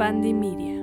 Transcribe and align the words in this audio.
Media. 0.00 0.82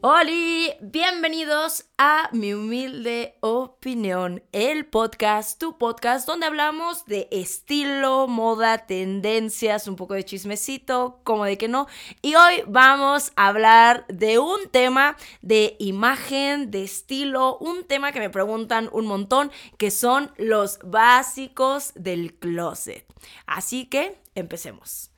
Hola, 0.00 0.32
bienvenidos 0.80 1.84
a 1.98 2.30
Mi 2.32 2.54
Humilde 2.54 3.36
Opinión, 3.40 4.42
el 4.52 4.86
podcast, 4.86 5.60
tu 5.60 5.76
podcast, 5.76 6.26
donde 6.26 6.46
hablamos 6.46 7.04
de 7.04 7.28
estilo, 7.30 8.28
moda, 8.28 8.86
tendencias, 8.86 9.88
un 9.88 9.96
poco 9.96 10.14
de 10.14 10.24
chismecito, 10.24 11.20
como 11.22 11.44
de 11.44 11.58
que 11.58 11.68
no. 11.68 11.86
Y 12.22 12.34
hoy 12.36 12.62
vamos 12.66 13.32
a 13.36 13.48
hablar 13.48 14.06
de 14.08 14.38
un 14.38 14.70
tema 14.70 15.18
de 15.42 15.76
imagen, 15.78 16.70
de 16.70 16.82
estilo, 16.82 17.58
un 17.58 17.84
tema 17.84 18.10
que 18.10 18.20
me 18.20 18.30
preguntan 18.30 18.88
un 18.90 19.06
montón, 19.06 19.52
que 19.76 19.90
son 19.90 20.32
los 20.38 20.78
básicos 20.82 21.92
del 21.94 22.32
closet. 22.38 23.04
Así 23.44 23.84
que 23.84 24.18
empecemos. 24.34 25.10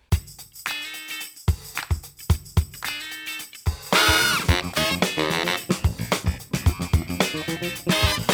Música 7.49 8.28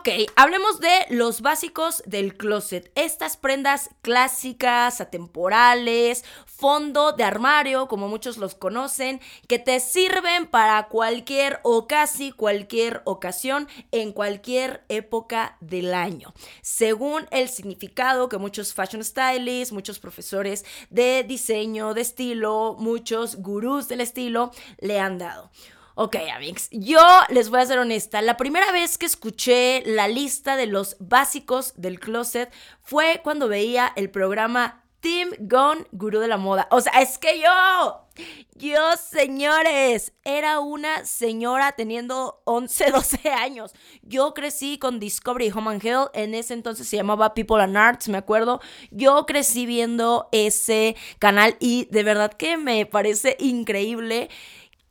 Ok, 0.00 0.08
hablemos 0.34 0.80
de 0.80 1.04
los 1.10 1.42
básicos 1.42 2.02
del 2.06 2.34
closet. 2.34 2.90
Estas 2.94 3.36
prendas 3.36 3.90
clásicas, 4.00 5.02
atemporales, 5.02 6.24
fondo 6.46 7.12
de 7.12 7.22
armario, 7.22 7.86
como 7.86 8.08
muchos 8.08 8.38
los 8.38 8.54
conocen, 8.54 9.20
que 9.46 9.58
te 9.58 9.78
sirven 9.78 10.46
para 10.46 10.88
cualquier 10.88 11.60
o 11.64 11.86
casi 11.86 12.32
cualquier 12.32 13.02
ocasión 13.04 13.68
en 13.92 14.12
cualquier 14.12 14.86
época 14.88 15.58
del 15.60 15.92
año. 15.92 16.32
Según 16.62 17.26
el 17.30 17.50
significado 17.50 18.30
que 18.30 18.38
muchos 18.38 18.72
fashion 18.72 19.04
stylists, 19.04 19.70
muchos 19.70 19.98
profesores 19.98 20.64
de 20.88 21.24
diseño, 21.24 21.92
de 21.92 22.00
estilo, 22.00 22.74
muchos 22.78 23.36
gurús 23.36 23.86
del 23.88 24.00
estilo 24.00 24.50
le 24.78 24.98
han 24.98 25.18
dado. 25.18 25.50
Ok, 25.96 26.16
amigos, 26.34 26.68
yo 26.70 27.00
les 27.30 27.50
voy 27.50 27.60
a 27.60 27.66
ser 27.66 27.78
honesta. 27.78 28.22
La 28.22 28.36
primera 28.36 28.70
vez 28.72 28.96
que 28.96 29.06
escuché 29.06 29.82
la 29.84 30.06
lista 30.08 30.56
de 30.56 30.66
los 30.66 30.96
básicos 31.00 31.74
del 31.76 31.98
closet 31.98 32.52
fue 32.82 33.20
cuando 33.24 33.48
veía 33.48 33.92
el 33.96 34.08
programa 34.08 34.84
Tim 35.00 35.30
Gunn, 35.40 35.88
Gurú 35.92 36.20
de 36.20 36.28
la 36.28 36.36
Moda. 36.36 36.68
O 36.70 36.80
sea, 36.80 37.00
es 37.00 37.18
que 37.18 37.40
yo, 37.40 38.06
yo, 38.54 38.96
señores, 38.96 40.12
era 40.24 40.60
una 40.60 41.04
señora 41.06 41.72
teniendo 41.72 42.42
11, 42.44 42.90
12 42.92 43.30
años. 43.30 43.72
Yo 44.02 44.34
crecí 44.34 44.78
con 44.78 45.00
Discovery 45.00 45.50
Home 45.50 45.70
and 45.70 45.84
Health. 45.84 46.10
En 46.12 46.34
ese 46.34 46.54
entonces 46.54 46.86
se 46.86 46.96
llamaba 46.96 47.34
People 47.34 47.62
and 47.62 47.76
Arts, 47.76 48.08
me 48.08 48.18
acuerdo. 48.18 48.60
Yo 48.90 49.24
crecí 49.26 49.66
viendo 49.66 50.28
ese 50.32 50.96
canal 51.18 51.56
y 51.60 51.86
de 51.90 52.02
verdad 52.02 52.32
que 52.32 52.58
me 52.58 52.84
parece 52.86 53.36
increíble. 53.40 54.28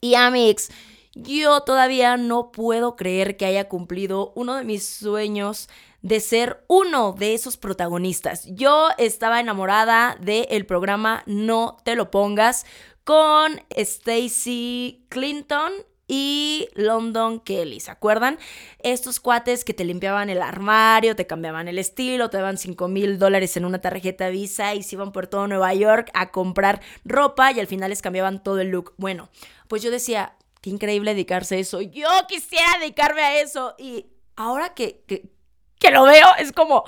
Y 0.01 0.15
Amix, 0.15 0.69
yo 1.13 1.61
todavía 1.61 2.17
no 2.17 2.51
puedo 2.51 2.95
creer 2.95 3.37
que 3.37 3.45
haya 3.45 3.67
cumplido 3.67 4.31
uno 4.35 4.55
de 4.55 4.63
mis 4.63 4.87
sueños 4.87 5.69
de 6.01 6.19
ser 6.19 6.63
uno 6.67 7.13
de 7.13 7.33
esos 7.33 7.57
protagonistas. 7.57 8.45
Yo 8.45 8.89
estaba 8.97 9.39
enamorada 9.39 10.17
del 10.21 10.65
programa 10.65 11.23
No 11.25 11.77
te 11.83 11.95
lo 11.95 12.09
pongas 12.09 12.65
con 13.03 13.61
Stacy 13.69 15.05
Clinton 15.09 15.71
y 16.09 16.67
London 16.73 17.39
Kelly, 17.39 17.79
¿se 17.79 17.91
acuerdan? 17.91 18.39
Estos 18.79 19.19
cuates 19.19 19.63
que 19.63 19.75
te 19.75 19.85
limpiaban 19.85 20.29
el 20.29 20.41
armario, 20.41 21.15
te 21.15 21.27
cambiaban 21.27 21.67
el 21.67 21.77
estilo, 21.77 22.31
te 22.31 22.37
daban 22.37 22.57
5 22.57 22.87
mil 22.87 23.19
dólares 23.19 23.55
en 23.55 23.63
una 23.63 23.79
tarjeta 23.79 24.27
Visa 24.29 24.73
y 24.73 24.81
se 24.81 24.95
iban 24.95 25.11
por 25.11 25.27
todo 25.27 25.47
Nueva 25.47 25.73
York 25.75 26.09
a 26.15 26.31
comprar 26.31 26.81
ropa 27.05 27.51
y 27.51 27.59
al 27.59 27.67
final 27.67 27.91
les 27.91 28.01
cambiaban 28.01 28.43
todo 28.43 28.59
el 28.59 28.69
look. 28.69 28.95
Bueno, 28.97 29.29
pues 29.67 29.83
yo 29.83 29.91
decía, 29.91 30.35
qué 30.61 30.71
increíble 30.71 31.11
dedicarse 31.11 31.55
a 31.55 31.59
eso. 31.59 31.79
Yo 31.81 32.09
quisiera 32.27 32.79
dedicarme 32.79 33.21
a 33.21 33.39
eso. 33.39 33.75
Y 33.77 34.07
ahora 34.35 34.73
que, 34.73 35.03
que, 35.07 35.29
que 35.79 35.91
lo 35.91 36.03
veo, 36.05 36.27
es 36.39 36.51
como, 36.51 36.83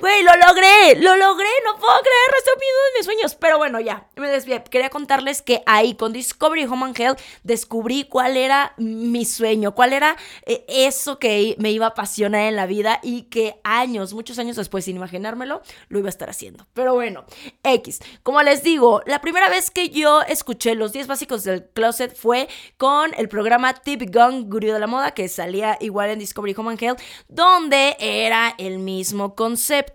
Güey, 0.00 0.22
lo 0.22 0.30
logré, 0.46 0.94
lo 1.00 1.16
logré, 1.16 1.48
no 1.64 1.76
puedo 1.76 1.98
creer, 2.00 2.38
estoy 2.38 2.54
de 2.54 2.98
mis 2.98 3.04
sueños. 3.04 3.34
Pero 3.34 3.58
bueno, 3.58 3.80
ya, 3.80 4.06
me 4.14 4.28
desvié. 4.28 4.62
Quería 4.62 4.90
contarles 4.90 5.42
que 5.42 5.60
ahí 5.66 5.96
con 5.96 6.12
Discovery 6.12 6.66
Home 6.66 6.86
and 6.86 7.00
Health 7.00 7.20
descubrí 7.42 8.04
cuál 8.04 8.36
era 8.36 8.74
mi 8.76 9.24
sueño, 9.24 9.74
cuál 9.74 9.92
era 9.92 10.16
eh, 10.46 10.64
eso 10.68 11.18
que 11.18 11.56
me 11.58 11.72
iba 11.72 11.86
a 11.86 11.88
apasionar 11.88 12.42
en 12.42 12.54
la 12.54 12.66
vida 12.66 13.00
y 13.02 13.22
que 13.22 13.58
años, 13.64 14.14
muchos 14.14 14.38
años 14.38 14.54
después, 14.54 14.84
sin 14.84 14.94
imaginármelo, 14.94 15.62
lo 15.88 15.98
iba 15.98 16.06
a 16.06 16.10
estar 16.10 16.30
haciendo. 16.30 16.68
Pero 16.74 16.94
bueno, 16.94 17.24
X. 17.64 17.98
Como 18.22 18.40
les 18.42 18.62
digo, 18.62 19.02
la 19.04 19.20
primera 19.20 19.48
vez 19.48 19.72
que 19.72 19.88
yo 19.88 20.22
escuché 20.22 20.76
los 20.76 20.92
10 20.92 21.08
básicos 21.08 21.42
del 21.42 21.70
closet 21.70 22.14
fue 22.16 22.48
con 22.76 23.12
el 23.14 23.28
programa 23.28 23.74
Tip 23.74 24.14
Gun 24.14 24.48
Guru 24.48 24.68
de 24.68 24.78
la 24.78 24.86
Moda, 24.86 25.10
que 25.10 25.28
salía 25.28 25.76
igual 25.80 26.10
en 26.10 26.20
Discovery 26.20 26.54
Home 26.56 26.70
and 26.70 26.82
Health, 26.82 27.00
donde 27.26 27.96
era 27.98 28.54
el 28.58 28.78
mismo 28.78 29.34
concepto 29.34 29.87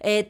eh, 0.00 0.28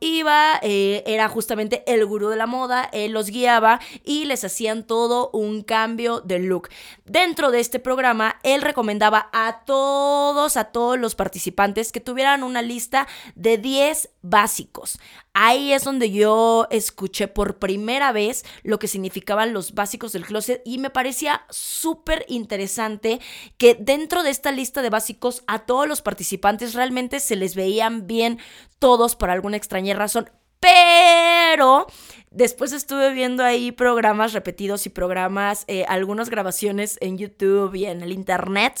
iba, 0.00 0.58
eh, 0.62 1.02
era 1.06 1.28
justamente 1.28 1.82
el 1.86 2.04
gurú 2.06 2.28
de 2.28 2.36
la 2.36 2.46
moda, 2.46 2.88
él 2.92 3.12
los 3.12 3.28
guiaba 3.28 3.80
y 4.04 4.24
les 4.24 4.44
hacían 4.44 4.84
todo 4.84 5.30
un 5.32 5.62
cambio 5.62 6.20
de 6.20 6.38
look. 6.38 6.68
Dentro 7.04 7.50
de 7.50 7.60
este 7.60 7.78
programa, 7.78 8.36
él 8.42 8.62
recomendaba 8.62 9.28
a 9.32 9.64
todos, 9.64 10.56
a 10.56 10.64
todos 10.64 10.98
los 10.98 11.14
participantes 11.14 11.92
que 11.92 12.00
tuvieran 12.00 12.42
una 12.42 12.62
lista 12.62 13.06
de 13.34 13.58
10 13.58 14.10
básicos. 14.22 14.98
Ahí 15.34 15.72
es 15.72 15.84
donde 15.84 16.10
yo 16.10 16.66
escuché 16.70 17.26
por 17.26 17.58
primera 17.58 18.12
vez 18.12 18.44
lo 18.62 18.78
que 18.78 18.86
significaban 18.86 19.54
los 19.54 19.72
básicos 19.74 20.12
del 20.12 20.26
closet 20.26 20.60
y 20.66 20.76
me 20.76 20.90
parecía 20.90 21.46
súper 21.48 22.26
interesante 22.28 23.18
que 23.56 23.74
dentro 23.74 24.22
de 24.22 24.30
esta 24.30 24.52
lista 24.52 24.82
de 24.82 24.90
básicos 24.90 25.42
a 25.46 25.60
todos 25.60 25.88
los 25.88 26.02
participantes 26.02 26.74
realmente 26.74 27.18
se 27.18 27.36
les 27.36 27.54
veían 27.54 28.06
bien 28.06 28.38
todos 28.78 29.16
por 29.16 29.30
alguna 29.30 29.56
extraña 29.56 29.94
razón. 29.94 30.30
Pero 30.60 31.86
después 32.30 32.72
estuve 32.72 33.12
viendo 33.12 33.42
ahí 33.42 33.72
programas 33.72 34.34
repetidos 34.34 34.86
y 34.86 34.90
programas, 34.90 35.64
eh, 35.66 35.84
algunas 35.88 36.28
grabaciones 36.28 36.98
en 37.00 37.16
YouTube 37.16 37.74
y 37.74 37.86
en 37.86 38.02
el 38.02 38.12
Internet. 38.12 38.80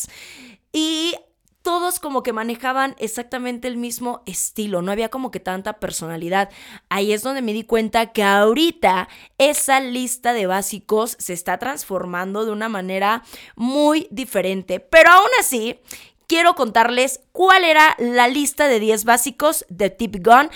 Y 0.72 1.14
todos 1.62 2.00
como 2.00 2.22
que 2.22 2.32
manejaban 2.32 2.94
exactamente 2.98 3.68
el 3.68 3.76
mismo 3.76 4.22
estilo, 4.26 4.82
no 4.82 4.92
había 4.92 5.08
como 5.08 5.30
que 5.30 5.40
tanta 5.40 5.74
personalidad. 5.74 6.50
Ahí 6.88 7.12
es 7.12 7.22
donde 7.22 7.42
me 7.42 7.52
di 7.52 7.64
cuenta 7.64 8.12
que 8.12 8.22
ahorita 8.22 9.08
esa 9.38 9.80
lista 9.80 10.32
de 10.32 10.46
básicos 10.46 11.16
se 11.18 11.32
está 11.32 11.58
transformando 11.58 12.44
de 12.44 12.52
una 12.52 12.68
manera 12.68 13.22
muy 13.56 14.08
diferente, 14.10 14.80
pero 14.80 15.10
aún 15.10 15.30
así 15.38 15.78
quiero 16.26 16.54
contarles 16.54 17.20
cuál 17.32 17.64
era 17.64 17.94
la 17.98 18.28
lista 18.28 18.66
de 18.66 18.80
10 18.80 19.04
básicos 19.04 19.64
de 19.68 19.90
Tip 19.90 20.16
Gun. 20.24 20.50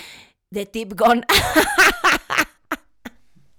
De 0.49 0.65
Tip 0.65 0.93
Gun. 0.99 1.25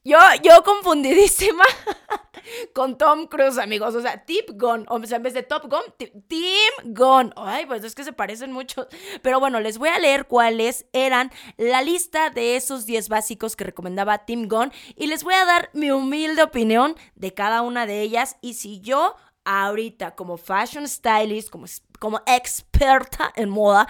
yo, 0.09 0.19
yo 0.43 0.63
confundidísima. 0.65 1.65
con 2.75 2.99
Tom 2.99 3.27
Cruise, 3.27 3.59
amigos. 3.59 3.95
O 3.95 4.01
sea, 4.01 4.25
Tip 4.25 4.51
Gun. 4.55 4.87
O 4.89 5.05
sea, 5.05 5.17
en 5.17 5.23
vez 5.23 5.35
de 5.35 5.43
Top 5.43 5.65
Gun, 5.65 5.83
Team 6.29 6.95
Gun. 6.95 7.33
Ay, 7.37 7.67
pues 7.67 7.85
es 7.85 7.95
que 7.95 8.05
se 8.05 8.13
parecen 8.13 8.53
mucho. 8.53 8.89
Pero 9.23 9.41
bueno, 9.41 9.61
les 9.61 9.79
voy 9.79 9.89
a 9.89 9.99
leer 9.99 10.27
cuáles 10.27 10.87
eran 10.93 11.31
la 11.57 11.83
lista 11.83 12.31
de 12.31 12.57
esos 12.57 12.87
10 12.87 13.09
básicos 13.09 13.57
que 13.57 13.65
recomendaba 13.65 14.25
Team 14.25 14.49
Gun. 14.49 14.73
Y 14.97 15.07
les 15.07 15.25
voy 15.25 15.35
a 15.35 15.45
dar 15.45 15.71
mi 15.73 15.91
humilde 15.91 16.43
opinión 16.43 16.97
de 17.15 17.35
cada 17.35 17.63
una 17.63 17.87
de 17.87 18.03
ellas. 18.03 18.37
Y 18.41 18.55
si 18.55 18.81
yo 18.81 19.17
ahorita 19.49 20.15
como 20.15 20.37
fashion 20.37 20.87
stylist, 20.87 21.49
como, 21.49 21.65
como 21.99 22.21
experta 22.27 23.33
en 23.35 23.49
moda, 23.49 23.89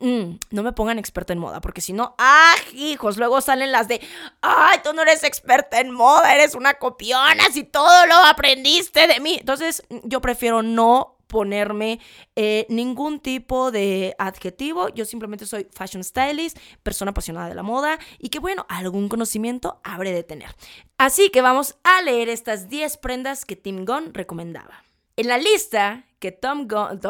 Mm, 0.00 0.38
no 0.52 0.62
me 0.62 0.72
pongan 0.72 0.96
experta 1.00 1.32
en 1.32 1.40
moda, 1.40 1.60
porque 1.60 1.80
si 1.80 1.92
no, 1.92 2.14
¡ah, 2.18 2.54
hijos! 2.72 3.16
Luego 3.16 3.40
salen 3.40 3.72
las 3.72 3.88
de, 3.88 4.00
¡ay, 4.42 4.78
tú 4.84 4.92
no 4.92 5.02
eres 5.02 5.24
experta 5.24 5.80
en 5.80 5.90
moda, 5.90 6.32
eres 6.32 6.54
una 6.54 6.74
copiona, 6.74 7.50
si 7.50 7.64
todo 7.64 8.06
lo 8.06 8.14
aprendiste 8.14 9.08
de 9.08 9.18
mí! 9.18 9.38
Entonces, 9.40 9.82
yo 10.04 10.20
prefiero 10.20 10.62
no 10.62 11.16
ponerme 11.26 12.00
eh, 12.36 12.64
ningún 12.68 13.20
tipo 13.20 13.70
de 13.70 14.14
adjetivo. 14.18 14.88
Yo 14.88 15.04
simplemente 15.04 15.46
soy 15.46 15.66
fashion 15.72 16.02
stylist, 16.02 16.58
persona 16.82 17.10
apasionada 17.10 17.48
de 17.48 17.54
la 17.54 17.62
moda 17.62 17.98
y 18.18 18.30
que, 18.30 18.38
bueno, 18.38 18.66
algún 18.68 19.08
conocimiento 19.08 19.80
habré 19.84 20.12
de 20.12 20.22
tener. 20.22 20.54
Así 20.96 21.28
que 21.30 21.42
vamos 21.42 21.76
a 21.84 22.02
leer 22.02 22.28
estas 22.28 22.68
10 22.68 22.96
prendas 22.98 23.44
que 23.44 23.56
Tim 23.56 23.84
Gunn 23.84 24.14
recomendaba. 24.14 24.87
En 25.18 25.26
la 25.26 25.36
lista 25.36 26.04
que 26.20 26.30
Tom 26.30 26.68
Gunn. 26.68 27.00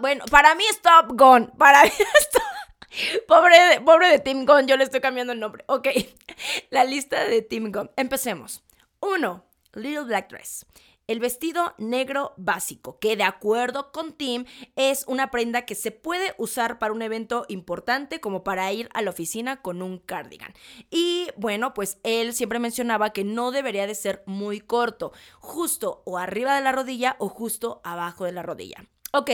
bueno, 0.00 0.24
para 0.30 0.54
mí 0.54 0.64
es 0.70 0.80
Top. 0.80 1.14
Para 1.58 1.82
mí 1.84 1.90
es 1.90 3.24
Pobre 3.26 3.58
de, 3.58 3.80
pobre 3.82 4.08
de 4.08 4.18
Tim 4.20 4.46
Gunn, 4.46 4.66
yo 4.66 4.78
le 4.78 4.84
estoy 4.84 5.02
cambiando 5.02 5.34
el 5.34 5.38
nombre. 5.38 5.64
Ok, 5.66 5.88
la 6.70 6.84
lista 6.84 7.24
de 7.24 7.42
Tim 7.42 7.70
Gunn. 7.70 7.90
Empecemos. 7.96 8.64
1. 9.00 9.44
Little 9.74 10.04
Black 10.04 10.30
Dress. 10.30 10.64
El 11.08 11.20
vestido 11.20 11.74
negro 11.78 12.34
básico, 12.36 12.98
que 13.00 13.16
de 13.16 13.24
acuerdo 13.24 13.90
con 13.90 14.12
Tim 14.12 14.44
es 14.76 15.04
una 15.08 15.30
prenda 15.30 15.62
que 15.62 15.74
se 15.74 15.90
puede 15.90 16.34
usar 16.38 16.78
para 16.78 16.92
un 16.92 17.02
evento 17.02 17.46
importante 17.48 18.20
como 18.20 18.44
para 18.44 18.70
ir 18.72 18.88
a 18.94 19.02
la 19.02 19.10
oficina 19.10 19.60
con 19.62 19.82
un 19.82 19.98
cardigan. 19.98 20.52
Y 20.90 21.28
bueno, 21.36 21.74
pues 21.74 21.98
él 22.04 22.34
siempre 22.34 22.58
mencionaba 22.58 23.10
que 23.10 23.24
no 23.24 23.50
debería 23.50 23.86
de 23.86 23.94
ser 23.94 24.22
muy 24.26 24.60
corto, 24.60 25.12
justo 25.40 26.02
o 26.04 26.18
arriba 26.18 26.54
de 26.54 26.62
la 26.62 26.72
rodilla 26.72 27.16
o 27.18 27.28
justo 27.28 27.80
abajo 27.84 28.24
de 28.24 28.32
la 28.32 28.42
rodilla. 28.42 28.84
Ok. 29.12 29.30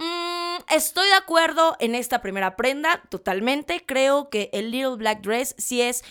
Mm, 0.00 0.58
estoy 0.74 1.06
de 1.08 1.14
acuerdo 1.14 1.76
en 1.80 1.94
esta 1.94 2.20
primera 2.22 2.56
prenda, 2.56 3.02
totalmente. 3.08 3.84
Creo 3.84 4.30
que 4.30 4.50
el 4.52 4.70
Little 4.70 4.96
Black 4.96 5.22
Dress 5.22 5.54
sí 5.58 5.80
es 5.82 6.04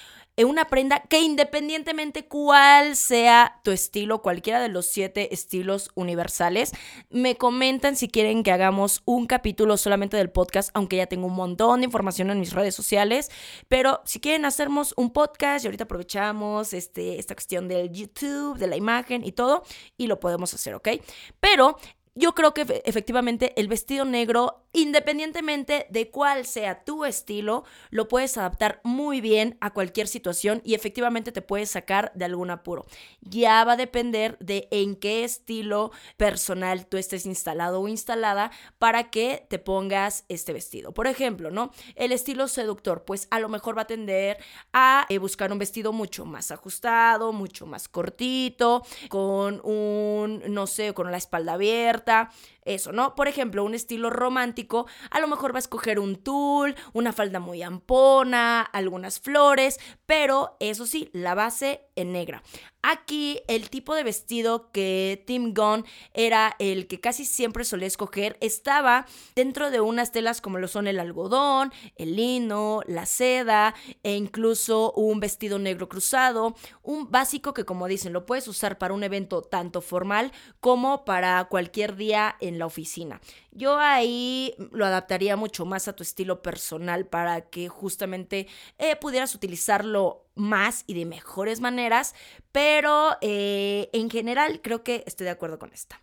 una 0.45 0.65
prenda 0.65 1.01
que 1.01 1.21
independientemente 1.21 2.27
cuál 2.27 2.95
sea 2.95 3.59
tu 3.63 3.71
estilo, 3.71 4.21
cualquiera 4.21 4.61
de 4.61 4.69
los 4.69 4.85
siete 4.85 5.33
estilos 5.33 5.89
universales, 5.95 6.73
me 7.09 7.35
comentan 7.35 7.95
si 7.95 8.07
quieren 8.07 8.43
que 8.43 8.51
hagamos 8.51 9.01
un 9.05 9.25
capítulo 9.25 9.77
solamente 9.77 10.15
del 10.17 10.29
podcast, 10.29 10.69
aunque 10.73 10.97
ya 10.97 11.07
tengo 11.07 11.27
un 11.27 11.35
montón 11.35 11.81
de 11.81 11.85
información 11.85 12.29
en 12.29 12.39
mis 12.39 12.53
redes 12.53 12.75
sociales, 12.75 13.31
pero 13.67 14.01
si 14.05 14.19
quieren 14.19 14.45
hacernos 14.45 14.93
un 14.95 15.11
podcast 15.11 15.65
y 15.65 15.67
ahorita 15.67 15.85
aprovechamos 15.85 16.73
este, 16.73 17.17
esta 17.17 17.33
cuestión 17.33 17.67
del 17.67 17.91
YouTube, 17.91 18.57
de 18.57 18.67
la 18.67 18.75
imagen 18.75 19.25
y 19.25 19.31
todo, 19.31 19.63
y 19.97 20.07
lo 20.07 20.19
podemos 20.19 20.53
hacer, 20.53 20.75
¿ok? 20.75 20.89
Pero 21.39 21.77
yo 22.17 22.33
creo 22.33 22.51
que 22.55 22.81
efectivamente 22.85 23.53
el 23.57 23.67
vestido 23.67 24.03
negro, 24.03 24.65
independientemente 24.73 25.85
de 25.91 26.09
cuál 26.09 26.47
sea 26.47 26.83
tu 26.83 27.05
estilo, 27.05 27.63
lo 27.91 28.07
puedes 28.07 28.39
adaptar 28.39 28.81
muy 28.83 29.21
bien 29.21 29.55
a 29.61 29.71
cualquier 29.71 30.07
situación 30.07 30.61
y 30.65 30.73
efectivamente 30.73 31.31
te 31.31 31.43
puedes 31.43 31.69
sacar 31.69 32.11
de 32.15 32.25
algún 32.25 32.49
apuro. 32.49 32.87
Ya 33.21 33.63
va 33.65 33.73
a 33.73 33.77
depender 33.77 34.35
de 34.39 34.67
en 34.71 34.95
qué 34.95 35.23
estilo 35.23 35.91
personal 36.17 36.87
tú 36.87 36.97
estés 36.97 37.27
instalado 37.27 37.81
o 37.81 37.87
instalada 37.87 38.49
para 38.79 39.11
que 39.11 39.45
te 39.47 39.59
pongas 39.59 40.25
este 40.27 40.53
vestido. 40.53 40.95
Por 40.95 41.05
ejemplo, 41.05 41.51
¿no? 41.51 41.71
El 41.95 42.11
estilo 42.11 42.47
seductor, 42.47 43.05
pues 43.05 43.27
a 43.29 43.39
lo 43.39 43.47
mejor 43.47 43.77
va 43.77 43.83
a 43.83 43.87
tender 43.87 44.37
a 44.73 45.05
eh, 45.09 45.19
buscar 45.19 45.51
un 45.51 45.59
vestido 45.59 45.93
mucho 45.93 46.25
más 46.25 46.49
ajustado, 46.49 47.31
mucho 47.31 47.67
más 47.67 47.87
cortito, 47.87 48.83
con 49.07 49.61
un, 49.63 50.41
no 50.47 50.65
sé, 50.65 50.95
con 50.95 51.11
la 51.11 51.17
espalda 51.17 51.53
abierta 51.53 52.06
tá? 52.07 52.31
Eso, 52.67 52.91
¿no? 52.91 53.15
Por 53.15 53.27
ejemplo, 53.27 53.63
un 53.63 53.73
estilo 53.73 54.09
romántico, 54.09 54.87
a 55.09 55.19
lo 55.19 55.27
mejor 55.27 55.53
va 55.53 55.57
a 55.57 55.59
escoger 55.59 55.99
un 55.99 56.17
tul, 56.17 56.75
una 56.93 57.13
falda 57.13 57.39
muy 57.39 57.63
ampona, 57.63 58.61
algunas 58.61 59.19
flores, 59.19 59.79
pero 60.05 60.57
eso 60.59 60.85
sí, 60.85 61.09
la 61.13 61.35
base 61.35 61.87
en 61.95 62.11
negra. 62.11 62.43
Aquí 62.83 63.41
el 63.47 63.69
tipo 63.69 63.95
de 63.95 64.03
vestido 64.03 64.71
que 64.71 65.23
Tim 65.25 65.53
Gunn 65.53 65.83
era 66.13 66.55
el 66.59 66.87
que 66.87 67.01
casi 67.01 67.25
siempre 67.25 67.65
solía 67.65 67.87
escoger 67.87 68.37
estaba 68.39 69.05
dentro 69.35 69.71
de 69.71 69.81
unas 69.81 70.11
telas 70.11 70.39
como 70.39 70.57
lo 70.57 70.67
son 70.67 70.87
el 70.87 70.99
algodón, 70.99 71.73
el 71.95 72.15
lino, 72.15 72.81
la 72.87 73.05
seda 73.05 73.75
e 74.03 74.15
incluso 74.15 74.93
un 74.93 75.19
vestido 75.19 75.59
negro 75.59 75.89
cruzado, 75.89 76.55
un 76.81 77.11
básico 77.11 77.53
que 77.53 77.65
como 77.65 77.87
dicen 77.87 78.13
lo 78.13 78.25
puedes 78.25 78.47
usar 78.47 78.77
para 78.77 78.93
un 78.93 79.03
evento 79.03 79.41
tanto 79.41 79.81
formal 79.81 80.31
como 80.59 81.03
para 81.03 81.43
cualquier 81.45 81.95
día 81.95 82.37
en 82.39 82.56
la 82.57 82.65
oficina. 82.65 83.21
Yo 83.51 83.79
ahí 83.79 84.53
lo 84.71 84.85
adaptaría 84.85 85.35
mucho 85.35 85.65
más 85.65 85.87
a 85.87 85.93
tu 85.93 86.03
estilo 86.03 86.41
personal 86.41 87.05
para 87.05 87.41
que 87.41 87.69
justamente 87.69 88.47
eh, 88.77 88.95
pudieras 88.95 89.35
utilizarlo 89.35 90.25
más 90.35 90.83
y 90.87 90.93
de 90.93 91.05
mejores 91.05 91.59
maneras, 91.61 92.15
pero 92.51 93.17
eh, 93.21 93.89
en 93.93 94.09
general 94.09 94.61
creo 94.61 94.83
que 94.83 95.03
estoy 95.07 95.25
de 95.25 95.31
acuerdo 95.31 95.59
con 95.59 95.71
esta. 95.73 96.01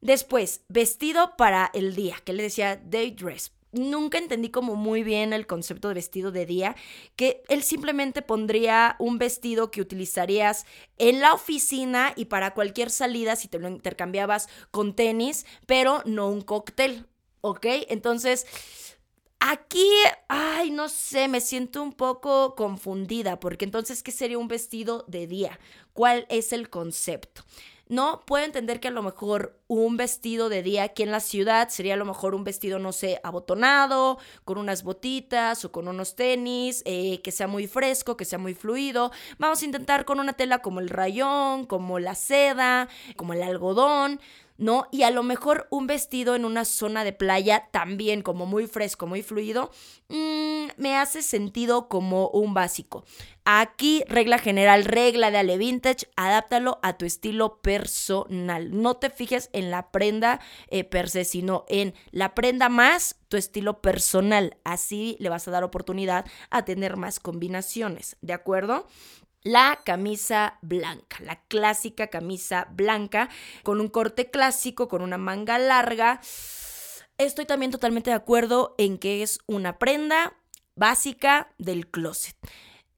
Después, 0.00 0.62
vestido 0.68 1.36
para 1.36 1.70
el 1.74 1.94
día, 1.94 2.16
que 2.24 2.32
le 2.32 2.44
decía 2.44 2.76
day 2.76 3.10
dress 3.10 3.52
nunca 3.76 4.18
entendí 4.18 4.50
como 4.50 4.74
muy 4.74 5.02
bien 5.02 5.32
el 5.32 5.46
concepto 5.46 5.88
de 5.88 5.94
vestido 5.94 6.32
de 6.32 6.46
día, 6.46 6.76
que 7.14 7.42
él 7.48 7.62
simplemente 7.62 8.22
pondría 8.22 8.96
un 8.98 9.18
vestido 9.18 9.70
que 9.70 9.80
utilizarías 9.80 10.66
en 10.98 11.20
la 11.20 11.32
oficina 11.32 12.12
y 12.16 12.26
para 12.26 12.54
cualquier 12.54 12.90
salida 12.90 13.36
si 13.36 13.48
te 13.48 13.58
lo 13.58 13.68
intercambiabas 13.68 14.48
con 14.70 14.94
tenis, 14.94 15.46
pero 15.66 16.02
no 16.04 16.28
un 16.28 16.40
cóctel, 16.40 17.06
¿ok? 17.40 17.66
Entonces... 17.88 18.46
Aquí, 19.38 19.86
ay, 20.28 20.70
no 20.70 20.88
sé, 20.88 21.28
me 21.28 21.42
siento 21.42 21.82
un 21.82 21.92
poco 21.92 22.54
confundida, 22.56 23.38
porque 23.38 23.66
entonces, 23.66 24.02
¿qué 24.02 24.10
sería 24.10 24.38
un 24.38 24.48
vestido 24.48 25.04
de 25.08 25.26
día? 25.26 25.60
¿Cuál 25.92 26.26
es 26.30 26.54
el 26.54 26.70
concepto? 26.70 27.44
¿No? 27.88 28.22
Puedo 28.26 28.44
entender 28.44 28.80
que 28.80 28.88
a 28.88 28.90
lo 28.90 29.02
mejor 29.02 29.58
un 29.68 29.96
vestido 29.96 30.48
de 30.48 30.62
día 30.62 30.84
aquí 30.84 31.02
en 31.02 31.10
la 31.10 31.20
ciudad 31.20 31.68
sería 31.68 31.94
a 31.94 31.96
lo 31.96 32.04
mejor 32.04 32.34
un 32.34 32.44
vestido, 32.44 32.78
no 32.78 32.92
sé, 32.92 33.20
abotonado, 33.22 34.18
con 34.44 34.58
unas 34.58 34.82
botitas 34.82 35.64
o 35.64 35.72
con 35.72 35.88
unos 35.88 36.16
tenis, 36.16 36.82
eh, 36.84 37.20
que 37.22 37.32
sea 37.32 37.46
muy 37.46 37.66
fresco, 37.66 38.16
que 38.16 38.24
sea 38.24 38.38
muy 38.38 38.54
fluido. 38.54 39.12
Vamos 39.38 39.62
a 39.62 39.64
intentar 39.64 40.04
con 40.04 40.20
una 40.20 40.32
tela 40.32 40.60
como 40.60 40.80
el 40.80 40.88
rayón, 40.88 41.66
como 41.66 41.98
la 41.98 42.14
seda, 42.14 42.88
como 43.16 43.32
el 43.32 43.42
algodón. 43.42 44.20
¿No? 44.58 44.86
Y 44.90 45.02
a 45.02 45.10
lo 45.10 45.22
mejor 45.22 45.66
un 45.70 45.86
vestido 45.86 46.34
en 46.34 46.44
una 46.44 46.64
zona 46.64 47.04
de 47.04 47.12
playa 47.12 47.68
también 47.72 48.22
como 48.22 48.46
muy 48.46 48.66
fresco, 48.66 49.06
muy 49.06 49.22
fluido, 49.22 49.70
mm, 50.08 50.66
me 50.76 50.96
hace 50.96 51.22
sentido 51.22 51.88
como 51.88 52.28
un 52.28 52.54
básico. 52.54 53.04
Aquí, 53.44 54.02
regla 54.08 54.38
general, 54.38 54.84
regla 54.84 55.30
de 55.30 55.38
Ale 55.38 55.56
Vintage, 55.56 56.08
adáptalo 56.16 56.80
a 56.82 56.96
tu 56.98 57.04
estilo 57.04 57.60
personal. 57.62 58.70
No 58.80 58.96
te 58.96 59.08
fijes 59.08 59.50
en 59.52 59.70
la 59.70 59.92
prenda 59.92 60.40
eh, 60.68 60.82
per 60.82 61.08
se, 61.08 61.24
sino 61.24 61.64
en 61.68 61.94
la 62.10 62.34
prenda 62.34 62.68
más 62.68 63.20
tu 63.28 63.36
estilo 63.36 63.80
personal. 63.80 64.56
Así 64.64 65.16
le 65.20 65.28
vas 65.28 65.46
a 65.46 65.52
dar 65.52 65.62
oportunidad 65.62 66.26
a 66.50 66.64
tener 66.64 66.96
más 66.96 67.20
combinaciones, 67.20 68.16
¿de 68.20 68.32
acuerdo? 68.32 68.86
La 69.46 69.78
camisa 69.84 70.58
blanca, 70.60 71.18
la 71.20 71.40
clásica 71.46 72.08
camisa 72.08 72.66
blanca 72.72 73.28
con 73.62 73.80
un 73.80 73.88
corte 73.88 74.28
clásico, 74.28 74.88
con 74.88 75.02
una 75.02 75.18
manga 75.18 75.56
larga. 75.56 76.20
Estoy 77.16 77.46
también 77.46 77.70
totalmente 77.70 78.10
de 78.10 78.16
acuerdo 78.16 78.74
en 78.76 78.98
que 78.98 79.22
es 79.22 79.38
una 79.46 79.78
prenda 79.78 80.36
básica 80.74 81.54
del 81.58 81.88
closet 81.88 82.36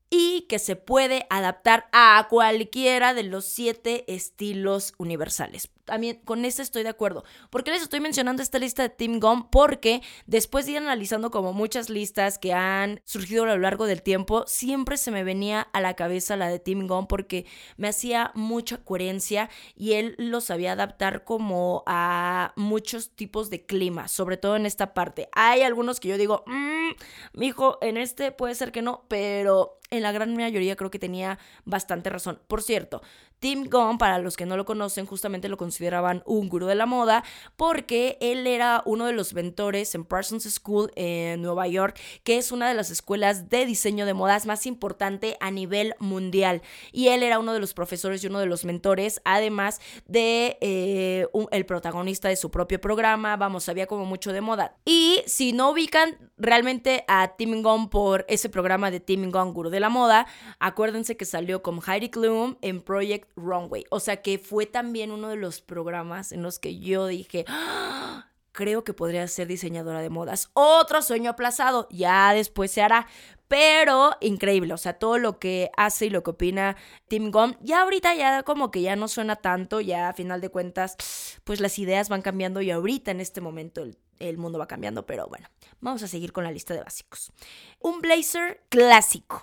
y 0.08 0.46
que 0.48 0.58
se 0.58 0.74
puede 0.74 1.26
adaptar 1.28 1.86
a 1.92 2.26
cualquiera 2.30 3.12
de 3.12 3.24
los 3.24 3.44
siete 3.44 4.10
estilos 4.12 4.94
universales 4.96 5.68
también 5.88 6.20
con 6.22 6.44
eso 6.44 6.60
estoy 6.60 6.82
de 6.82 6.90
acuerdo. 6.90 7.24
¿Por 7.48 7.64
qué 7.64 7.70
les 7.70 7.82
estoy 7.82 8.00
mencionando 8.00 8.42
esta 8.42 8.58
lista 8.58 8.82
de 8.82 8.90
Team 8.90 9.20
Gum? 9.20 9.48
Porque 9.50 10.02
después 10.26 10.66
de 10.66 10.72
ir 10.72 10.78
analizando 10.78 11.30
como 11.30 11.54
muchas 11.54 11.88
listas 11.88 12.38
que 12.38 12.52
han 12.52 13.00
surgido 13.04 13.44
a 13.44 13.46
lo 13.46 13.58
largo 13.58 13.86
del 13.86 14.02
tiempo, 14.02 14.44
siempre 14.46 14.98
se 14.98 15.10
me 15.10 15.24
venía 15.24 15.62
a 15.72 15.80
la 15.80 15.94
cabeza 15.94 16.36
la 16.36 16.50
de 16.50 16.58
Team 16.58 16.86
Gum 16.86 17.06
porque 17.06 17.46
me 17.78 17.88
hacía 17.88 18.32
mucha 18.34 18.84
coherencia 18.84 19.48
y 19.74 19.94
él 19.94 20.14
lo 20.18 20.42
sabía 20.42 20.72
adaptar 20.72 21.24
como 21.24 21.82
a 21.86 22.52
muchos 22.56 23.10
tipos 23.16 23.48
de 23.48 23.64
clima, 23.64 24.08
sobre 24.08 24.36
todo 24.36 24.56
en 24.56 24.66
esta 24.66 24.92
parte. 24.92 25.30
Hay 25.32 25.62
algunos 25.62 26.00
que 26.00 26.08
yo 26.08 26.18
digo, 26.18 26.44
mmm, 26.46 26.90
mijo, 27.32 27.78
en 27.80 27.96
este 27.96 28.30
puede 28.30 28.54
ser 28.54 28.72
que 28.72 28.82
no, 28.82 29.06
pero 29.08 29.78
en 29.90 30.02
la 30.02 30.12
gran 30.12 30.36
mayoría 30.36 30.76
creo 30.76 30.90
que 30.90 30.98
tenía 30.98 31.38
bastante 31.64 32.10
razón. 32.10 32.40
Por 32.46 32.62
cierto, 32.62 33.02
Tim 33.40 33.68
Gunn, 33.68 33.98
para 33.98 34.18
los 34.18 34.36
que 34.36 34.46
no 34.46 34.56
lo 34.56 34.64
conocen, 34.64 35.06
justamente 35.06 35.48
lo 35.48 35.56
consideraban 35.56 36.22
un 36.26 36.48
gurú 36.48 36.66
de 36.66 36.74
la 36.74 36.86
moda 36.86 37.24
porque 37.56 38.18
él 38.20 38.46
era 38.46 38.82
uno 38.84 39.06
de 39.06 39.12
los 39.12 39.34
mentores 39.34 39.94
en 39.94 40.04
Parsons 40.04 40.44
School 40.44 40.90
en 40.96 41.42
Nueva 41.42 41.68
York, 41.68 41.98
que 42.24 42.38
es 42.38 42.52
una 42.52 42.68
de 42.68 42.74
las 42.74 42.90
escuelas 42.90 43.48
de 43.48 43.66
diseño 43.66 44.06
de 44.06 44.14
modas 44.14 44.46
más 44.46 44.66
importante 44.66 45.36
a 45.40 45.50
nivel 45.50 45.94
mundial. 45.98 46.62
Y 46.92 47.08
él 47.08 47.22
era 47.22 47.38
uno 47.38 47.52
de 47.52 47.60
los 47.60 47.74
profesores 47.74 48.22
y 48.24 48.26
uno 48.26 48.40
de 48.40 48.46
los 48.46 48.64
mentores, 48.64 49.20
además 49.24 49.80
de 50.06 50.58
eh, 50.60 51.26
el 51.50 51.66
protagonista 51.66 52.28
de 52.28 52.36
su 52.36 52.50
propio 52.50 52.80
programa. 52.80 53.36
Vamos, 53.36 53.64
sabía 53.64 53.86
como 53.86 54.04
mucho 54.04 54.32
de 54.32 54.40
moda. 54.40 54.76
Y 54.84 55.22
si 55.26 55.52
no 55.52 55.70
ubican 55.70 56.18
realmente 56.36 57.04
a 57.08 57.36
Tim 57.36 57.62
Gunn 57.62 57.88
por 57.88 58.24
ese 58.28 58.48
programa 58.48 58.90
de 58.90 59.00
Tim 59.00 59.30
Gunn, 59.30 59.52
gurú 59.52 59.70
de 59.70 59.80
la 59.80 59.88
moda, 59.88 60.26
acuérdense 60.58 61.16
que 61.16 61.24
salió 61.24 61.62
con 61.62 61.80
Heidi 61.86 62.08
Klum 62.08 62.56
en 62.62 62.80
Project 62.80 63.27
Runway. 63.38 63.84
O 63.90 64.00
sea 64.00 64.22
que 64.22 64.38
fue 64.38 64.66
también 64.66 65.10
uno 65.10 65.28
de 65.28 65.36
los 65.36 65.60
programas 65.60 66.32
en 66.32 66.42
los 66.42 66.58
que 66.58 66.78
yo 66.78 67.06
dije, 67.06 67.44
¡Ah! 67.48 68.28
creo 68.52 68.82
que 68.82 68.92
podría 68.92 69.26
ser 69.28 69.46
diseñadora 69.46 70.00
de 70.00 70.10
modas. 70.10 70.50
Otro 70.52 71.00
sueño 71.00 71.30
aplazado, 71.30 71.86
ya 71.90 72.32
después 72.34 72.72
se 72.72 72.82
hará. 72.82 73.06
Pero 73.46 74.16
increíble, 74.20 74.74
o 74.74 74.76
sea, 74.76 74.94
todo 74.94 75.16
lo 75.16 75.38
que 75.38 75.70
hace 75.76 76.06
y 76.06 76.10
lo 76.10 76.22
que 76.22 76.30
opina 76.30 76.76
Tim 77.06 77.30
Gunn, 77.30 77.56
ya 77.62 77.82
ahorita 77.82 78.14
ya 78.14 78.42
como 78.42 78.70
que 78.70 78.82
ya 78.82 78.94
no 78.94 79.08
suena 79.08 79.36
tanto, 79.36 79.80
ya 79.80 80.10
a 80.10 80.12
final 80.12 80.40
de 80.42 80.50
cuentas, 80.50 80.96
pues 81.44 81.60
las 81.60 81.78
ideas 81.78 82.10
van 82.10 82.20
cambiando 82.20 82.60
y 82.60 82.70
ahorita 82.70 83.10
en 83.10 83.20
este 83.20 83.40
momento 83.40 83.84
el, 83.84 83.96
el 84.18 84.36
mundo 84.36 84.58
va 84.58 84.66
cambiando, 84.66 85.06
pero 85.06 85.28
bueno, 85.28 85.48
vamos 85.80 86.02
a 86.02 86.08
seguir 86.08 86.32
con 86.32 86.44
la 86.44 86.50
lista 86.50 86.74
de 86.74 86.82
básicos. 86.82 87.32
Un 87.78 88.00
blazer 88.00 88.64
clásico. 88.68 89.42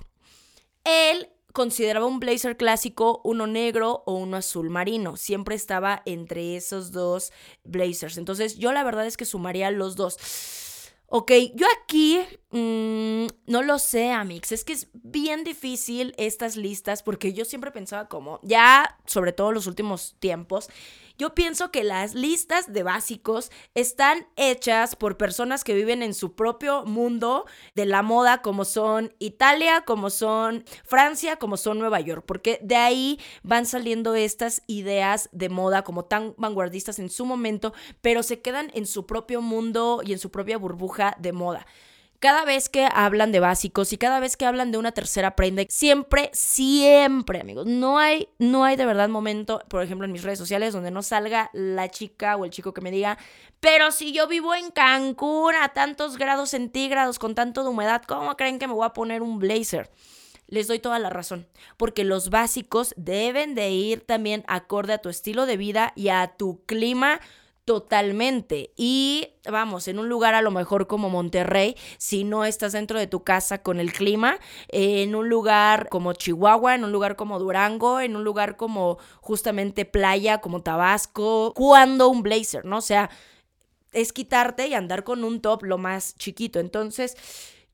El 0.84 1.30
consideraba 1.56 2.06
un 2.06 2.20
blazer 2.20 2.58
clásico 2.58 3.22
uno 3.24 3.48
negro 3.48 4.04
o 4.06 4.16
uno 4.16 4.38
azul 4.38 4.70
marino. 4.70 5.16
Siempre 5.16 5.56
estaba 5.56 6.04
entre 6.06 6.58
esos 6.58 6.92
dos 6.92 7.32
blazers. 7.64 8.18
Entonces 8.18 8.58
yo 8.58 8.74
la 8.74 8.84
verdad 8.84 9.08
es 9.08 9.16
que 9.16 9.26
sumaría 9.26 9.72
los 9.72 9.96
dos. 9.96 10.20
Ok, 11.08 11.32
yo 11.56 11.66
aquí 11.82 12.20
mm, 12.52 13.28
no 13.48 13.64
lo 13.64 13.80
sé, 13.80 14.12
Amix. 14.12 14.52
Es 14.52 14.66
que 14.66 14.74
es 14.74 14.90
bien 14.94 15.46
difícil 15.46 16.14
estas 16.18 16.58
listas 16.58 17.04
porque 17.04 17.32
yo 17.32 17.46
siempre 17.46 17.72
pensaba 17.72 18.10
como, 18.10 18.42
ya 18.44 19.00
sobre 19.06 19.32
todo 19.32 19.54
los 19.54 19.66
últimos 19.66 20.18
tiempos, 20.20 20.70
yo 21.18 21.34
pienso 21.34 21.72
que 21.72 21.84
las 21.84 22.14
listas 22.14 22.72
de 22.72 22.84
básicos 22.84 23.52
están 23.74 24.28
hechas 24.36 24.96
por 24.96 25.18
personas 25.18 25.64
que 25.64 25.74
viven 25.74 26.04
en 26.04 26.14
su 26.14 26.36
propio 26.36 26.84
mundo 26.86 27.46
de 27.74 27.86
la 27.86 28.02
moda, 28.02 28.42
como 28.42 28.66
son 28.66 29.14
Italia, 29.20 29.82
como 29.82 30.10
son 30.10 30.66
Francia, 30.84 31.38
como 31.38 31.58
son 31.58 31.80
Nueva 31.80 32.00
York, 32.02 32.24
porque 32.26 32.60
de 32.62 32.76
ahí 32.76 33.20
van 33.44 33.66
saliendo 33.66 34.16
estas 34.16 34.62
ideas 34.68 35.30
de 35.32 35.50
moda 35.50 35.84
como 35.84 36.06
tan 36.06 36.34
vanguardistas 36.38 37.00
en 37.00 37.10
su 37.10 37.26
momento, 37.26 37.74
pero 38.02 38.24
se 38.24 38.42
quedan 38.42 38.72
en 38.74 38.86
su 38.86 39.06
propio 39.06 39.42
mundo 39.42 40.02
y 40.04 40.14
en 40.14 40.20
su 40.20 40.32
propia 40.32 40.58
burbuja 40.58 41.16
de 41.20 41.32
moda 41.32 41.66
cada 42.26 42.44
vez 42.44 42.70
que 42.70 42.90
hablan 42.92 43.32
de 43.32 43.40
básicos 43.40 43.94
y 43.94 44.00
cada 44.00 44.20
vez 44.20 44.36
que 44.36 44.48
hablan 44.48 44.72
de 44.72 44.80
una 44.80 44.94
tercera 44.94 45.36
prenda, 45.36 45.62
siempre, 45.70 46.32
siempre, 46.34 47.40
amigos, 47.40 47.68
no 47.68 48.00
hay, 48.00 48.30
no 48.40 48.64
hay 48.64 48.76
de 48.78 48.88
verdad 48.88 49.10
momento, 49.10 49.62
por 49.70 49.84
ejemplo, 49.84 50.06
en 50.06 50.12
mis 50.12 50.24
redes 50.24 50.40
sociales 50.40 50.74
donde 50.74 50.90
no 50.90 51.04
salga 51.04 51.52
la 51.54 51.88
chica 51.90 52.36
o 52.36 52.44
el 52.44 52.50
chico 52.50 52.74
que 52.74 52.82
me 52.82 52.90
diga, 52.90 53.20
pero 53.60 53.92
si 53.92 54.12
yo 54.12 54.28
vivo 54.28 54.56
en 54.56 54.72
Cancún 54.72 55.54
a 55.54 55.70
tantos 55.70 56.18
grados 56.18 56.50
centígrados 56.50 57.20
con 57.20 57.36
tanto 57.36 57.62
de 57.62 57.70
humedad, 57.70 58.02
¿cómo 58.08 58.36
creen 58.36 58.58
que 58.58 58.66
me 58.66 58.74
voy 58.74 58.88
a 58.88 58.94
poner 58.94 59.22
un 59.22 59.38
blazer? 59.38 59.92
les 60.48 60.68
doy 60.68 60.80
toda 60.80 61.00
la 61.00 61.10
razón, 61.12 61.48
porque 61.78 62.04
los 62.04 62.32
básicos 62.32 62.94
deben 62.98 63.54
de 63.54 63.70
ir 63.70 64.02
también 64.02 64.44
acorde 64.48 64.94
a 64.94 65.00
tu 65.00 65.10
estilo 65.10 65.46
de 65.46 65.58
vida 65.58 65.92
y 65.96 66.10
a 66.10 66.34
tu 66.38 66.64
clima 66.66 67.20
Totalmente. 67.66 68.74
Y 68.78 69.30
vamos, 69.50 69.88
en 69.88 69.98
un 69.98 70.08
lugar 70.08 70.36
a 70.36 70.44
lo 70.44 70.52
mejor 70.52 70.86
como 70.86 71.10
Monterrey, 71.10 71.76
si 71.98 72.24
no 72.24 72.46
estás 72.46 72.74
dentro 72.74 73.00
de 73.00 73.08
tu 73.08 73.24
casa 73.24 73.64
con 73.64 73.80
el 73.80 73.92
clima, 73.92 74.38
en 74.68 75.16
un 75.16 75.30
lugar 75.30 75.90
como 75.90 76.14
Chihuahua, 76.14 76.76
en 76.76 76.84
un 76.84 76.92
lugar 76.92 77.16
como 77.16 77.40
Durango, 77.40 78.00
en 78.02 78.16
un 78.16 78.24
lugar 78.24 78.56
como 78.56 79.00
justamente 79.20 79.84
playa, 79.86 80.42
como 80.42 80.62
Tabasco, 80.62 81.54
cuando 81.56 82.08
un 82.08 82.22
blazer, 82.22 82.66
¿no? 82.66 82.78
O 82.78 82.82
sea, 82.82 83.10
es 83.94 84.14
quitarte 84.14 84.68
y 84.68 84.76
andar 84.76 85.04
con 85.04 85.24
un 85.24 85.42
top 85.42 85.64
lo 85.64 85.78
más 85.80 86.16
chiquito. 86.18 86.60
Entonces, 86.60 87.18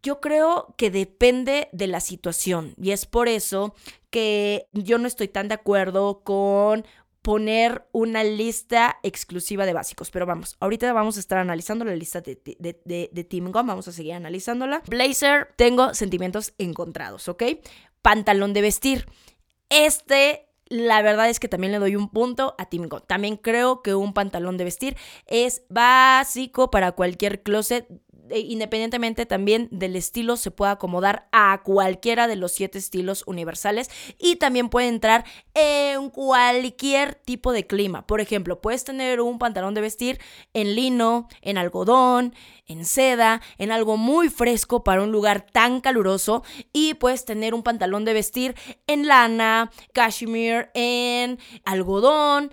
yo 0.03 0.21
creo 0.21 0.73
que 0.77 0.89
depende 0.91 1.69
de 1.73 1.87
la 1.87 1.99
situación 1.99 2.73
y 2.81 2.91
es 2.91 3.05
por 3.05 3.27
eso 3.27 3.75
que 4.09 4.67
yo 4.73 4.97
no 4.97 5.07
estoy 5.07 5.27
tan 5.27 5.47
de 5.47 5.55
acuerdo 5.55 6.21
con 6.23 6.85
poner 7.21 7.87
una 7.91 8.23
lista 8.23 8.97
exclusiva 9.03 9.65
de 9.65 9.73
básicos. 9.73 10.11
Pero 10.11 10.25
vamos, 10.25 10.57
ahorita 10.59 10.91
vamos 10.93 11.17
a 11.17 11.19
estar 11.19 11.37
analizando 11.37 11.85
la 11.85 11.95
lista 11.95 12.21
de, 12.21 12.39
de, 12.41 13.23
Team 13.23 13.51
Gum, 13.51 13.67
vamos 13.67 13.87
a 13.87 13.91
seguir 13.91 14.13
analizándola. 14.13 14.81
Blazer, 14.87 15.49
tengo 15.55 15.93
sentimientos 15.93 16.53
encontrados, 16.57 17.27
¿ok? 17.27 17.43
Pantalón 18.01 18.53
de 18.53 18.61
vestir. 18.61 19.05
Este 19.69 20.47
la 20.71 21.01
verdad 21.01 21.29
es 21.29 21.41
que 21.41 21.49
también 21.49 21.73
le 21.73 21.79
doy 21.79 21.97
un 21.97 22.07
punto 22.09 22.55
a 22.57 22.69
Team 22.69 22.87
Gum. 22.87 23.01
También 23.05 23.35
creo 23.35 23.81
que 23.81 23.93
un 23.93 24.13
pantalón 24.13 24.57
de 24.57 24.63
vestir 24.63 24.95
es 25.25 25.63
básico 25.69 26.71
para 26.71 26.93
cualquier 26.93 27.43
closet 27.43 27.87
independientemente 28.39 29.25
también 29.25 29.67
del 29.71 29.95
estilo, 29.95 30.37
se 30.37 30.51
puede 30.51 30.71
acomodar 30.71 31.27
a 31.31 31.61
cualquiera 31.63 32.27
de 32.27 32.35
los 32.35 32.51
siete 32.51 32.77
estilos 32.77 33.23
universales 33.25 33.89
y 34.17 34.37
también 34.37 34.69
puede 34.69 34.87
entrar 34.87 35.25
en 35.53 36.09
cualquier 36.09 37.15
tipo 37.15 37.51
de 37.51 37.67
clima. 37.67 38.07
Por 38.07 38.21
ejemplo, 38.21 38.61
puedes 38.61 38.83
tener 38.83 39.21
un 39.21 39.39
pantalón 39.39 39.73
de 39.73 39.81
vestir 39.81 40.19
en 40.53 40.75
lino, 40.75 41.27
en 41.41 41.57
algodón, 41.57 42.33
en 42.67 42.85
seda, 42.85 43.41
en 43.57 43.71
algo 43.71 43.97
muy 43.97 44.29
fresco 44.29 44.83
para 44.83 45.03
un 45.03 45.11
lugar 45.11 45.45
tan 45.51 45.81
caluroso 45.81 46.43
y 46.71 46.93
puedes 46.93 47.25
tener 47.25 47.53
un 47.53 47.63
pantalón 47.63 48.05
de 48.05 48.13
vestir 48.13 48.55
en 48.87 49.07
lana, 49.07 49.71
cashmere, 49.93 50.69
en 50.73 51.39
algodón, 51.65 52.51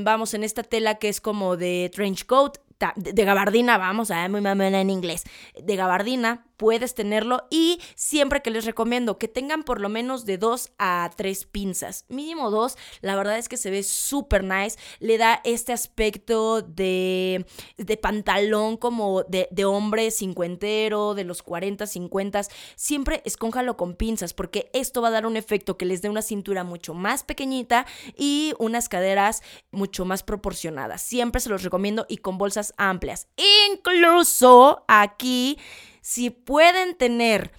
vamos, 0.00 0.34
en 0.34 0.44
esta 0.44 0.62
tela 0.62 0.96
que 0.96 1.08
es 1.08 1.20
como 1.20 1.56
de 1.56 1.90
trench 1.94 2.26
coat, 2.26 2.58
de, 2.96 3.24
gabardina, 3.24 3.78
vamos, 3.78 4.10
a 4.10 4.28
muy 4.28 4.40
mamona 4.40 4.80
en 4.80 4.90
inglés, 4.90 5.24
de 5.60 5.76
gabardina, 5.76 6.46
puedes 6.56 6.94
tenerlo 6.94 7.46
y 7.50 7.80
siempre 7.94 8.42
que 8.42 8.50
les 8.50 8.66
recomiendo 8.66 9.18
que 9.18 9.28
tengan 9.28 9.62
por 9.62 9.80
lo 9.80 9.88
menos 9.88 10.26
de 10.26 10.36
dos 10.36 10.72
a 10.78 11.10
tres 11.16 11.46
pinzas, 11.46 12.04
mínimo 12.08 12.50
dos, 12.50 12.76
la 13.00 13.16
verdad 13.16 13.38
es 13.38 13.48
que 13.48 13.56
se 13.56 13.70
ve 13.70 13.82
súper 13.82 14.44
nice, 14.44 14.78
le 14.98 15.16
da 15.16 15.40
este 15.44 15.72
aspecto 15.72 16.60
de, 16.62 17.46
de 17.78 17.96
pantalón 17.96 18.76
como 18.76 19.22
de, 19.22 19.48
de, 19.50 19.64
hombre 19.64 20.10
cincuentero, 20.10 21.14
de 21.14 21.24
los 21.24 21.42
40, 21.42 21.86
50, 21.86 22.42
siempre 22.76 23.22
escónjalo 23.24 23.76
con 23.76 23.94
pinzas 23.94 24.34
porque 24.34 24.70
esto 24.74 25.00
va 25.00 25.08
a 25.08 25.12
dar 25.12 25.26
un 25.26 25.36
efecto 25.36 25.78
que 25.78 25.86
les 25.86 26.02
dé 26.02 26.08
una 26.08 26.22
cintura 26.22 26.64
mucho 26.64 26.92
más 26.92 27.24
pequeñita 27.24 27.86
y 28.16 28.52
unas 28.58 28.88
caderas 28.88 29.42
mucho 29.70 30.04
más 30.04 30.22
proporcionadas, 30.22 31.00
siempre 31.00 31.40
se 31.40 31.48
los 31.48 31.62
recomiendo 31.62 32.04
y 32.08 32.18
con 32.18 32.36
bolsas 32.36 32.69
amplias, 32.76 33.28
incluso 33.68 34.84
aquí 34.88 35.58
si 36.00 36.30
pueden 36.30 36.96
tener 36.96 37.52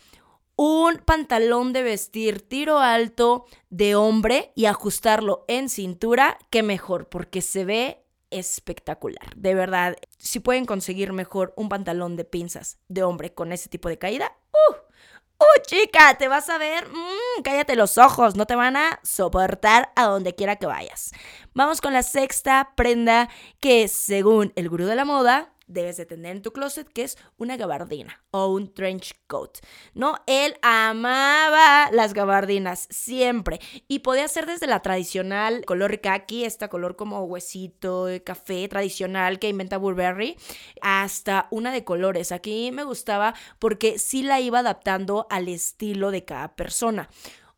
un 0.56 0.98
pantalón 0.98 1.74
de 1.74 1.84
vestir 1.84 2.48
tiro 2.48 2.80
alto 2.80 3.46
de 3.70 3.96
hombre 3.96 4.52
y 4.56 4.66
ajustarlo 4.66 5.46
en 5.48 5.70
cintura, 5.70 6.38
qué 6.50 6.62
mejor, 6.62 7.10
porque 7.10 7.42
se 7.42 7.66
ve 7.66 8.04
espectacular. 8.30 9.36
De 9.36 9.56
verdad, 9.56 9.96
si 10.18 10.40
pueden 10.40 10.66
conseguir 10.66 11.14
mejor 11.14 11.54
un 11.56 11.70
pantalón 11.70 12.16
de 12.16 12.26
pinzas 12.26 12.78
de 12.88 13.04
hombre 13.04 13.34
con 13.34 13.52
ese 13.52 13.70
tipo 13.70 13.90
de 13.90 13.98
caída, 13.98 14.38
¡uh! 14.52 14.76
¡Uh, 15.42 15.62
chica! 15.66 16.14
Te 16.20 16.28
vas 16.28 16.50
a 16.50 16.60
ver. 16.60 16.88
Mm, 16.88 17.42
cállate 17.44 17.76
los 17.76 17.98
ojos. 17.98 18.36
No 18.36 18.46
te 18.46 18.56
van 18.56 18.78
a 18.78 19.00
soportar 19.02 19.92
a 19.96 20.04
donde 20.04 20.36
quiera 20.36 20.58
que 20.58 20.68
vayas. 20.68 21.12
Vamos 21.56 21.82
con 21.82 21.94
la 21.94 22.04
sexta 22.04 22.74
prenda 22.76 23.28
que, 23.60 23.88
según 23.88 24.54
el 24.56 24.70
gurú 24.70 24.86
de 24.86 24.96
la 24.96 25.04
moda, 25.04 25.52
debes 25.72 25.98
de 25.98 26.06
tener 26.06 26.36
en 26.36 26.42
tu 26.42 26.52
closet, 26.52 26.88
que 26.88 27.04
es 27.04 27.18
una 27.38 27.58
gabardina 27.58 28.24
o 28.32 28.48
un 28.48 28.74
trench 28.74 29.14
coat. 29.28 29.58
¿No? 29.94 30.16
Él 30.28 30.56
amaba 30.62 31.90
las 31.92 32.14
gabardinas, 32.14 32.88
siempre. 32.90 33.60
Y 33.88 34.00
podía 34.00 34.28
ser 34.28 34.46
desde 34.46 34.68
la 34.68 34.82
tradicional 34.82 35.66
color 35.66 36.00
kaki, 36.00 36.46
esta 36.46 36.68
color 36.68 36.96
como 36.96 37.24
huesito, 37.24 38.08
café 38.24 38.68
tradicional 38.68 39.40
que 39.40 39.50
inventa 39.50 39.78
Burberry, 39.78 40.38
hasta 40.82 41.48
una 41.52 41.72
de 41.72 41.84
colores. 41.84 42.32
Aquí 42.32 42.72
me 42.72 42.84
gustaba 42.84 43.34
porque 43.60 44.00
sí 44.00 44.24
la 44.24 44.40
iba 44.40 44.60
adaptando 44.60 45.28
al 45.30 45.48
estilo 45.48 46.12
de 46.12 46.26
cada 46.26 46.56
persona. 46.56 47.10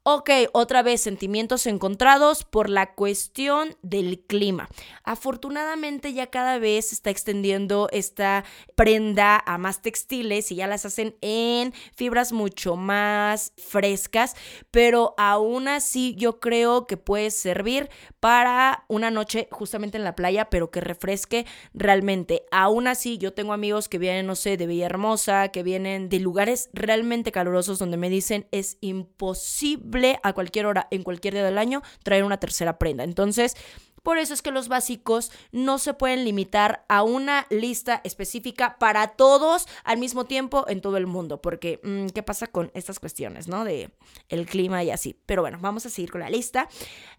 Ok, 0.05 0.29
otra 0.51 0.83
vez 0.83 0.99
sentimientos 0.99 1.65
encontrados 1.65 2.43
por 2.43 2.69
la 2.69 2.93
cuestión 2.93 3.77
del 3.83 4.19
clima. 4.19 4.67
Afortunadamente 5.05 6.11
ya 6.11 6.27
cada 6.27 6.59
vez 6.59 6.89
se 6.89 6.95
está 6.95 7.09
extendiendo 7.09 7.87
esta 7.93 8.43
prenda 8.75 9.41
a 9.45 9.57
más 9.57 9.81
textiles 9.81 10.51
y 10.51 10.55
ya 10.55 10.67
las 10.67 10.85
hacen 10.85 11.15
en 11.21 11.73
fibras 11.95 12.33
mucho 12.33 12.75
más 12.75 13.53
frescas, 13.55 14.35
pero 14.71 15.15
aún 15.17 15.69
así 15.69 16.15
yo 16.17 16.41
creo 16.41 16.85
que 16.85 16.97
puede 16.97 17.31
servir 17.31 17.89
para 18.19 18.83
una 18.89 19.09
noche 19.09 19.47
justamente 19.51 19.97
en 19.97 20.03
la 20.03 20.17
playa, 20.17 20.49
pero 20.49 20.69
que 20.69 20.81
refresque 20.81 21.45
realmente. 21.73 22.43
Aún 22.51 22.87
así 22.87 23.17
yo 23.17 23.33
tengo 23.33 23.53
amigos 23.53 23.87
que 23.87 23.99
vienen, 23.99 24.27
no 24.27 24.35
sé, 24.35 24.57
de 24.57 24.67
Villahermosa, 24.67 25.47
que 25.47 25.63
vienen 25.63 26.09
de 26.09 26.19
lugares 26.19 26.69
realmente 26.73 27.31
calurosos 27.31 27.79
donde 27.79 27.95
me 27.95 28.09
dicen 28.09 28.47
es 28.51 28.77
imposible 28.81 29.92
a 30.23 30.33
cualquier 30.33 30.65
hora, 30.65 30.87
en 30.91 31.03
cualquier 31.03 31.33
día 31.33 31.43
del 31.43 31.57
año, 31.57 31.81
traer 32.03 32.23
una 32.23 32.39
tercera 32.39 32.77
prenda. 32.77 33.03
Entonces, 33.03 33.55
por 34.03 34.17
eso 34.17 34.33
es 34.33 34.41
que 34.41 34.51
los 34.51 34.67
básicos 34.67 35.31
no 35.53 35.79
se 35.79 35.93
pueden 35.93 36.25
limitar 36.25 36.83
a 36.89 37.03
una 37.03 37.47
lista 37.49 38.01
específica 38.03 38.77
para 38.77 39.07
todos 39.07 39.65
al 39.85 39.97
mismo 39.97 40.25
tiempo 40.25 40.65
en 40.67 40.81
todo 40.81 40.97
el 40.97 41.07
mundo, 41.07 41.41
porque 41.41 41.79
mm, 41.83 42.07
¿qué 42.07 42.21
pasa 42.21 42.47
con 42.47 42.69
estas 42.73 42.99
cuestiones, 42.99 43.47
no? 43.47 43.63
De 43.63 43.95
el 44.27 44.45
clima 44.45 44.83
y 44.83 44.91
así. 44.91 45.17
Pero 45.25 45.41
bueno, 45.41 45.57
vamos 45.61 45.85
a 45.85 45.89
seguir 45.89 46.11
con 46.11 46.19
la 46.19 46.29
lista. 46.29 46.67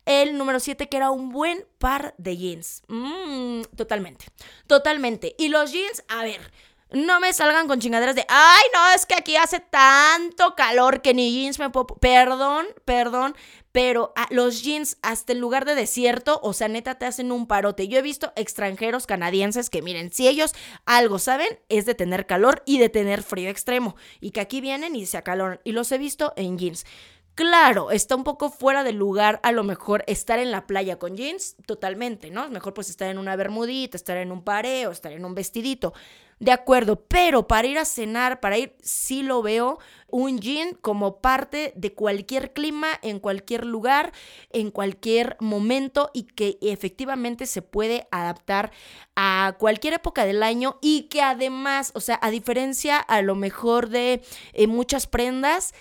El 0.04 0.36
número 0.36 0.60
7 0.60 0.88
que 0.90 0.96
era 0.98 1.10
un 1.10 1.30
buen 1.30 1.64
par 1.78 2.14
de 2.18 2.36
jeans. 2.36 2.82
Mm, 2.88 3.62
totalmente, 3.76 4.26
totalmente. 4.66 5.34
Y 5.38 5.48
los 5.48 5.72
jeans, 5.72 6.04
a 6.08 6.22
ver, 6.22 6.52
no 6.94 7.20
me 7.20 7.32
salgan 7.32 7.68
con 7.68 7.80
chingaderas 7.80 8.14
de, 8.14 8.24
ay, 8.28 8.62
no, 8.72 8.94
es 8.94 9.04
que 9.06 9.14
aquí 9.14 9.36
hace 9.36 9.60
tanto 9.60 10.54
calor 10.54 11.02
que 11.02 11.14
ni 11.14 11.32
jeans 11.32 11.58
me 11.58 11.70
puedo... 11.70 11.86
Perdón, 11.86 12.66
perdón, 12.84 13.36
pero 13.72 14.14
los 14.30 14.62
jeans 14.62 14.98
hasta 15.02 15.32
el 15.32 15.40
lugar 15.40 15.64
de 15.64 15.74
desierto, 15.74 16.38
o 16.42 16.52
sea, 16.52 16.68
neta, 16.68 16.96
te 16.96 17.06
hacen 17.06 17.32
un 17.32 17.48
parote. 17.48 17.88
Yo 17.88 17.98
he 17.98 18.02
visto 18.02 18.32
extranjeros 18.36 19.06
canadienses 19.06 19.68
que, 19.68 19.82
miren, 19.82 20.12
si 20.12 20.28
ellos 20.28 20.54
algo 20.86 21.18
saben, 21.18 21.58
es 21.68 21.84
de 21.84 21.96
tener 21.96 22.26
calor 22.26 22.62
y 22.66 22.78
de 22.78 22.88
tener 22.88 23.24
frío 23.24 23.50
extremo. 23.50 23.96
Y 24.20 24.30
que 24.30 24.40
aquí 24.40 24.60
vienen 24.60 24.94
y 24.94 25.06
se 25.06 25.18
acaloran. 25.18 25.60
Y 25.64 25.72
los 25.72 25.90
he 25.90 25.98
visto 25.98 26.32
en 26.36 26.56
jeans. 26.56 26.86
Claro, 27.34 27.90
está 27.90 28.14
un 28.14 28.22
poco 28.22 28.48
fuera 28.48 28.84
de 28.84 28.92
lugar 28.92 29.40
a 29.42 29.50
lo 29.50 29.64
mejor 29.64 30.04
estar 30.06 30.38
en 30.38 30.52
la 30.52 30.68
playa 30.68 31.00
con 31.00 31.16
jeans, 31.16 31.56
totalmente, 31.66 32.30
¿no? 32.30 32.48
Mejor 32.48 32.74
pues 32.74 32.90
estar 32.90 33.10
en 33.10 33.18
una 33.18 33.34
bermudita, 33.34 33.96
estar 33.96 34.18
en 34.18 34.30
un 34.30 34.44
pareo, 34.44 34.92
estar 34.92 35.10
en 35.10 35.24
un 35.24 35.34
vestidito. 35.34 35.94
De 36.40 36.52
acuerdo, 36.52 37.04
pero 37.06 37.46
para 37.46 37.68
ir 37.68 37.78
a 37.78 37.84
cenar, 37.84 38.40
para 38.40 38.58
ir, 38.58 38.76
sí 38.82 39.22
lo 39.22 39.40
veo 39.42 39.78
un 40.08 40.38
jean 40.40 40.74
como 40.74 41.20
parte 41.20 41.72
de 41.76 41.92
cualquier 41.92 42.52
clima, 42.52 42.88
en 43.02 43.18
cualquier 43.18 43.64
lugar, 43.64 44.12
en 44.50 44.70
cualquier 44.70 45.36
momento 45.40 46.10
y 46.12 46.24
que 46.24 46.58
efectivamente 46.60 47.46
se 47.46 47.62
puede 47.62 48.06
adaptar 48.10 48.72
a 49.16 49.56
cualquier 49.58 49.94
época 49.94 50.24
del 50.24 50.42
año 50.42 50.78
y 50.80 51.04
que 51.04 51.22
además, 51.22 51.92
o 51.94 52.00
sea, 52.00 52.18
a 52.22 52.30
diferencia 52.30 52.98
a 52.98 53.22
lo 53.22 53.34
mejor 53.34 53.88
de 53.88 54.22
eh, 54.52 54.66
muchas 54.66 55.06
prendas, 55.06 55.74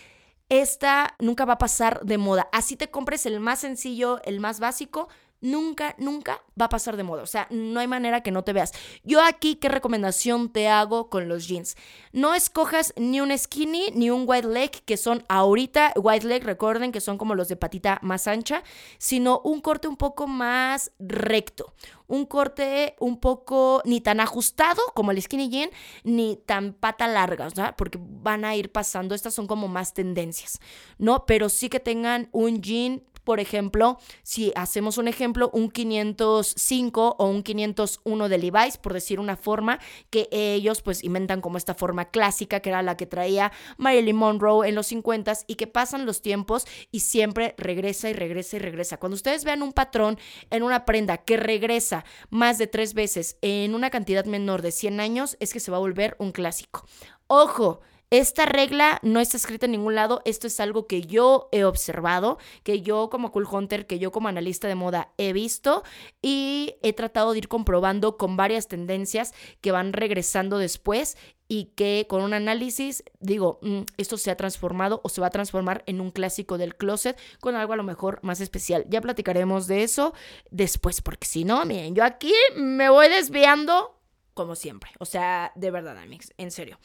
esta 0.49 1.15
nunca 1.19 1.45
va 1.45 1.53
a 1.53 1.57
pasar 1.57 2.01
de 2.03 2.17
moda. 2.17 2.49
Así 2.51 2.75
te 2.75 2.91
compres 2.91 3.25
el 3.25 3.39
más 3.39 3.59
sencillo, 3.59 4.21
el 4.23 4.39
más 4.39 4.59
básico, 4.59 5.09
nunca, 5.43 5.93
nunca 5.99 6.41
va 6.59 6.65
a 6.65 6.69
pasar 6.69 6.97
de 6.97 7.03
moda. 7.03 7.21
O 7.21 7.27
sea, 7.27 7.47
no 7.51 7.79
hay 7.79 7.87
manera 7.87 8.21
que 8.21 8.31
no 8.31 8.43
te 8.43 8.53
veas. 8.53 8.71
Yo 9.03 9.21
aquí, 9.21 9.55
¿qué 9.55 9.69
recomendación 9.69 10.49
te 10.51 10.69
hago 10.69 11.09
con 11.09 11.27
los 11.27 11.47
jeans? 11.47 11.75
No 12.11 12.33
escojas 12.33 12.93
ni 12.97 13.21
un 13.21 13.37
skinny 13.37 13.91
ni 13.93 14.09
un 14.09 14.23
white 14.25 14.47
leg, 14.47 14.71
que 14.71 14.97
son 14.97 15.25
ahorita, 15.27 15.93
white 15.97 16.25
leg, 16.25 16.43
recuerden 16.43 16.91
que 16.91 17.01
son 17.01 17.17
como 17.17 17.35
los 17.35 17.49
de 17.49 17.57
patita 17.57 17.99
más 18.01 18.27
ancha, 18.27 18.63
sino 18.97 19.41
un 19.43 19.61
corte 19.61 19.87
un 19.87 19.97
poco 19.97 20.27
más 20.27 20.91
recto. 20.97 21.73
Un 22.07 22.25
corte 22.25 22.95
un 22.99 23.19
poco 23.19 23.81
ni 23.85 23.99
tan 23.99 24.19
ajustado 24.19 24.81
como 24.93 25.11
el 25.11 25.21
skinny 25.21 25.49
jean, 25.49 25.69
ni 26.03 26.37
tan 26.37 26.73
pata 26.73 27.07
larga. 27.07 27.49
Porque 27.75 27.99
van 28.01 28.45
a 28.45 28.55
ir 28.55 28.71
pasando, 28.71 29.13
estas 29.13 29.33
son 29.33 29.47
como 29.47 29.67
más 29.67 29.93
tendencias, 29.93 30.59
¿no? 30.97 31.25
Pero 31.25 31.49
sí 31.49 31.69
que 31.69 31.79
tengan 31.79 32.29
un 32.31 32.61
jean 32.61 33.03
por 33.23 33.39
ejemplo, 33.39 33.99
si 34.23 34.51
hacemos 34.55 34.97
un 34.97 35.07
ejemplo, 35.07 35.49
un 35.53 35.69
505 35.69 37.15
o 37.17 37.25
un 37.27 37.43
501 37.43 38.29
de 38.29 38.37
Levi's, 38.37 38.77
por 38.77 38.93
decir 38.93 39.19
una 39.19 39.37
forma, 39.37 39.79
que 40.09 40.27
ellos 40.31 40.81
pues 40.81 41.03
inventan 41.03 41.41
como 41.41 41.57
esta 41.57 41.73
forma 41.73 42.05
clásica, 42.05 42.59
que 42.59 42.69
era 42.69 42.81
la 42.81 42.97
que 42.97 43.05
traía 43.05 43.51
Marilyn 43.77 44.15
Monroe 44.15 44.67
en 44.67 44.75
los 44.75 44.87
50 44.87 45.33
y 45.47 45.55
que 45.55 45.67
pasan 45.67 46.05
los 46.05 46.21
tiempos 46.21 46.65
y 46.91 47.01
siempre 47.01 47.55
regresa 47.57 48.09
y 48.09 48.13
regresa 48.13 48.57
y 48.57 48.59
regresa. 48.59 48.97
Cuando 48.97 49.15
ustedes 49.15 49.43
vean 49.43 49.61
un 49.61 49.73
patrón 49.73 50.17
en 50.49 50.63
una 50.63 50.85
prenda 50.85 51.17
que 51.17 51.37
regresa 51.37 52.05
más 52.29 52.57
de 52.57 52.67
tres 52.67 52.93
veces 52.93 53.37
en 53.41 53.75
una 53.75 53.89
cantidad 53.89 54.25
menor 54.25 54.61
de 54.61 54.71
100 54.71 54.99
años, 54.99 55.37
es 55.39 55.53
que 55.53 55.59
se 55.59 55.71
va 55.71 55.77
a 55.77 55.81
volver 55.81 56.15
un 56.19 56.31
clásico. 56.31 56.85
Ojo, 57.27 57.81
esta 58.13 58.45
regla 58.45 58.99
no 59.01 59.19
está 59.19 59.37
escrita 59.37 59.65
en 59.65 59.71
ningún 59.71 59.95
lado, 59.95 60.21
esto 60.23 60.45
es 60.45 60.59
algo 60.59 60.85
que 60.85 61.01
yo 61.01 61.49
he 61.51 61.63
observado, 61.63 62.37
que 62.61 62.81
yo 62.81 63.09
como 63.09 63.31
Cool 63.31 63.47
Hunter, 63.51 63.87
que 63.87 63.97
yo 63.97 64.11
como 64.11 64.27
analista 64.27 64.67
de 64.67 64.75
moda 64.75 65.11
he 65.17 65.33
visto 65.33 65.81
y 66.21 66.75
he 66.83 66.93
tratado 66.93 67.31
de 67.31 67.39
ir 67.39 67.47
comprobando 67.47 68.17
con 68.17 68.37
varias 68.37 68.67
tendencias 68.67 69.33
que 69.61 69.71
van 69.71 69.93
regresando 69.93 70.59
después 70.59 71.17
y 71.47 71.71
que 71.75 72.05
con 72.07 72.21
un 72.21 72.35
análisis 72.35 73.03
digo, 73.19 73.57
mm, 73.63 73.81
esto 73.97 74.17
se 74.17 74.29
ha 74.29 74.37
transformado 74.37 75.01
o 75.03 75.09
se 75.09 75.19
va 75.19 75.25
a 75.25 75.31
transformar 75.31 75.83
en 75.87 75.99
un 75.99 76.11
clásico 76.11 76.59
del 76.59 76.75
closet 76.75 77.19
con 77.39 77.55
algo 77.55 77.73
a 77.73 77.77
lo 77.77 77.83
mejor 77.83 78.19
más 78.21 78.41
especial. 78.41 78.85
Ya 78.89 79.01
platicaremos 79.01 79.65
de 79.65 79.81
eso 79.81 80.13
después, 80.51 81.01
porque 81.01 81.25
si 81.25 81.45
no, 81.45 81.65
miren, 81.65 81.95
yo 81.95 82.03
aquí 82.03 82.33
me 82.55 82.89
voy 82.89 83.09
desviando 83.09 83.99
como 84.35 84.55
siempre. 84.55 84.91
O 84.99 85.05
sea, 85.05 85.51
de 85.55 85.71
verdad, 85.71 85.97
amigos, 85.97 86.31
en 86.37 86.51
serio. 86.51 86.77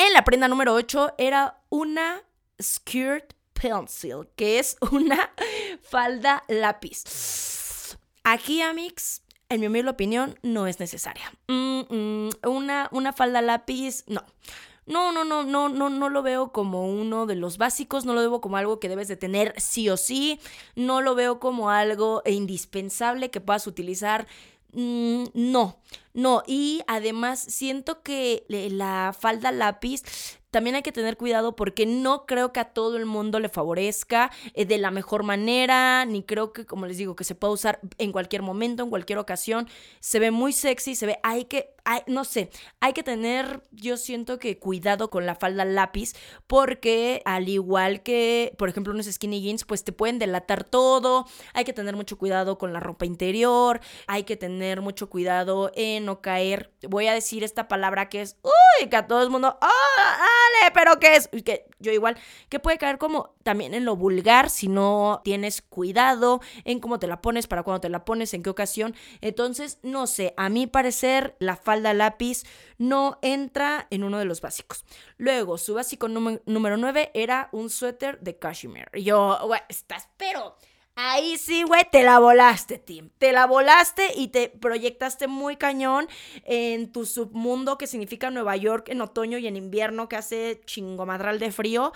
En 0.00 0.12
la 0.12 0.22
prenda 0.22 0.46
número 0.46 0.74
8 0.74 1.14
era 1.18 1.60
una 1.70 2.22
skirt 2.62 3.34
pencil, 3.52 4.28
que 4.36 4.60
es 4.60 4.76
una 4.92 5.32
falda 5.82 6.44
lápiz. 6.46 7.96
Aquí, 8.22 8.62
Amix, 8.62 9.22
en 9.48 9.60
mi 9.60 9.66
humilde 9.66 9.90
opinión, 9.90 10.38
no 10.42 10.68
es 10.68 10.78
necesaria. 10.78 11.32
Mm, 11.48 11.80
mm, 11.88 12.30
una, 12.46 12.88
una 12.92 13.12
falda 13.12 13.42
lápiz, 13.42 14.04
no. 14.06 14.24
No, 14.86 15.12
no, 15.12 15.24
no, 15.24 15.42
no, 15.42 15.68
no, 15.68 15.90
no 15.90 16.08
lo 16.08 16.22
veo 16.22 16.52
como 16.52 16.86
uno 16.86 17.26
de 17.26 17.34
los 17.34 17.58
básicos, 17.58 18.06
no 18.06 18.14
lo 18.14 18.20
veo 18.20 18.40
como 18.40 18.56
algo 18.56 18.80
que 18.80 18.88
debes 18.88 19.08
de 19.08 19.16
tener 19.16 19.52
sí 19.60 19.90
o 19.90 19.96
sí, 19.96 20.40
no 20.76 21.02
lo 21.02 21.14
veo 21.14 21.40
como 21.40 21.70
algo 21.70 22.22
indispensable 22.24 23.30
que 23.30 23.42
puedas 23.42 23.66
utilizar 23.66 24.26
Mm, 24.72 25.24
no, 25.34 25.78
no. 26.14 26.42
Y 26.46 26.82
además 26.86 27.40
siento 27.40 28.02
que 28.02 28.44
la 28.48 29.14
falda 29.18 29.52
lápiz 29.52 30.02
también 30.50 30.76
hay 30.76 30.82
que 30.82 30.92
tener 30.92 31.16
cuidado 31.16 31.56
porque 31.56 31.86
no 31.86 32.26
creo 32.26 32.52
que 32.52 32.60
a 32.60 32.72
todo 32.72 32.96
el 32.96 33.06
mundo 33.06 33.38
le 33.38 33.48
favorezca 33.48 34.30
eh, 34.54 34.64
de 34.64 34.78
la 34.78 34.90
mejor 34.90 35.22
manera, 35.22 36.04
ni 36.06 36.22
creo 36.22 36.52
que, 36.52 36.64
como 36.64 36.86
les 36.86 36.96
digo, 36.96 37.16
que 37.16 37.24
se 37.24 37.34
pueda 37.34 37.52
usar 37.52 37.80
en 37.98 38.12
cualquier 38.12 38.42
momento, 38.42 38.82
en 38.82 38.90
cualquier 38.90 39.18
ocasión. 39.18 39.68
Se 40.00 40.18
ve 40.18 40.30
muy 40.30 40.52
sexy, 40.52 40.94
se 40.94 41.06
ve, 41.06 41.18
hay 41.22 41.44
que, 41.44 41.74
hay, 41.84 42.00
no 42.06 42.24
sé, 42.24 42.50
hay 42.80 42.92
que 42.92 43.02
tener, 43.02 43.62
yo 43.72 43.96
siento 43.96 44.38
que 44.38 44.58
cuidado 44.58 45.10
con 45.10 45.26
la 45.26 45.34
falda 45.34 45.64
lápiz 45.64 46.14
porque 46.46 47.22
al 47.24 47.48
igual 47.48 48.02
que, 48.02 48.54
por 48.58 48.68
ejemplo, 48.68 48.92
unos 48.92 49.06
skinny 49.06 49.42
jeans, 49.42 49.64
pues 49.64 49.84
te 49.84 49.92
pueden 49.92 50.18
delatar 50.18 50.64
todo. 50.64 51.26
Hay 51.54 51.64
que 51.64 51.72
tener 51.72 51.96
mucho 51.96 52.18
cuidado 52.18 52.58
con 52.58 52.72
la 52.72 52.80
ropa 52.80 53.04
interior, 53.04 53.80
hay 54.06 54.24
que 54.24 54.36
tener 54.36 54.80
mucho 54.80 55.10
cuidado 55.10 55.72
en 55.74 56.06
no 56.06 56.20
caer. 56.20 56.72
Voy 56.88 57.06
a 57.06 57.12
decir 57.12 57.44
esta 57.44 57.68
palabra 57.68 58.08
que 58.08 58.22
es, 58.22 58.36
uy, 58.42 58.88
que 58.88 58.96
a 58.96 59.06
todo 59.06 59.22
el 59.22 59.30
mundo, 59.30 59.58
¡ah! 59.60 60.37
Pero 60.74 60.98
¿qué 60.98 61.16
es? 61.16 61.28
Que 61.28 61.66
yo 61.78 61.92
igual, 61.92 62.16
que 62.48 62.60
puede 62.60 62.78
caer 62.78 62.98
como 62.98 63.34
también 63.42 63.74
en 63.74 63.84
lo 63.84 63.96
vulgar 63.96 64.50
si 64.50 64.68
no 64.68 65.20
tienes 65.24 65.62
cuidado 65.62 66.40
en 66.64 66.80
cómo 66.80 66.98
te 66.98 67.06
la 67.06 67.20
pones, 67.20 67.46
para 67.46 67.62
cuándo 67.62 67.80
te 67.80 67.88
la 67.88 68.04
pones, 68.04 68.34
en 68.34 68.42
qué 68.42 68.50
ocasión. 68.50 68.94
Entonces, 69.20 69.78
no 69.82 70.06
sé, 70.06 70.34
a 70.36 70.48
mi 70.48 70.66
parecer, 70.66 71.36
la 71.38 71.56
falda 71.56 71.94
lápiz 71.94 72.44
no 72.78 73.18
entra 73.22 73.86
en 73.90 74.04
uno 74.04 74.18
de 74.18 74.24
los 74.24 74.40
básicos. 74.40 74.84
Luego, 75.16 75.58
su 75.58 75.74
básico 75.74 76.08
número 76.08 76.76
9 76.76 77.10
era 77.14 77.48
un 77.52 77.70
suéter 77.70 78.20
de 78.20 78.38
cashmere. 78.38 78.90
Y 78.94 79.04
yo, 79.04 79.38
güey, 79.44 79.60
estás, 79.68 80.08
pero 80.16 80.56
Ahí 81.00 81.38
sí, 81.38 81.62
güey, 81.62 81.84
te 81.88 82.02
la 82.02 82.18
volaste, 82.18 82.76
Tim. 82.76 83.10
Te 83.18 83.30
la 83.30 83.46
volaste 83.46 84.10
y 84.16 84.28
te 84.28 84.48
proyectaste 84.48 85.28
muy 85.28 85.56
cañón 85.56 86.08
en 86.42 86.90
tu 86.90 87.06
submundo 87.06 87.78
que 87.78 87.86
significa 87.86 88.32
Nueva 88.32 88.56
York 88.56 88.88
en 88.88 89.00
otoño 89.00 89.38
y 89.38 89.46
en 89.46 89.54
invierno 89.54 90.08
que 90.08 90.16
hace 90.16 90.60
chingomadral 90.64 91.38
de 91.38 91.52
frío. 91.52 91.92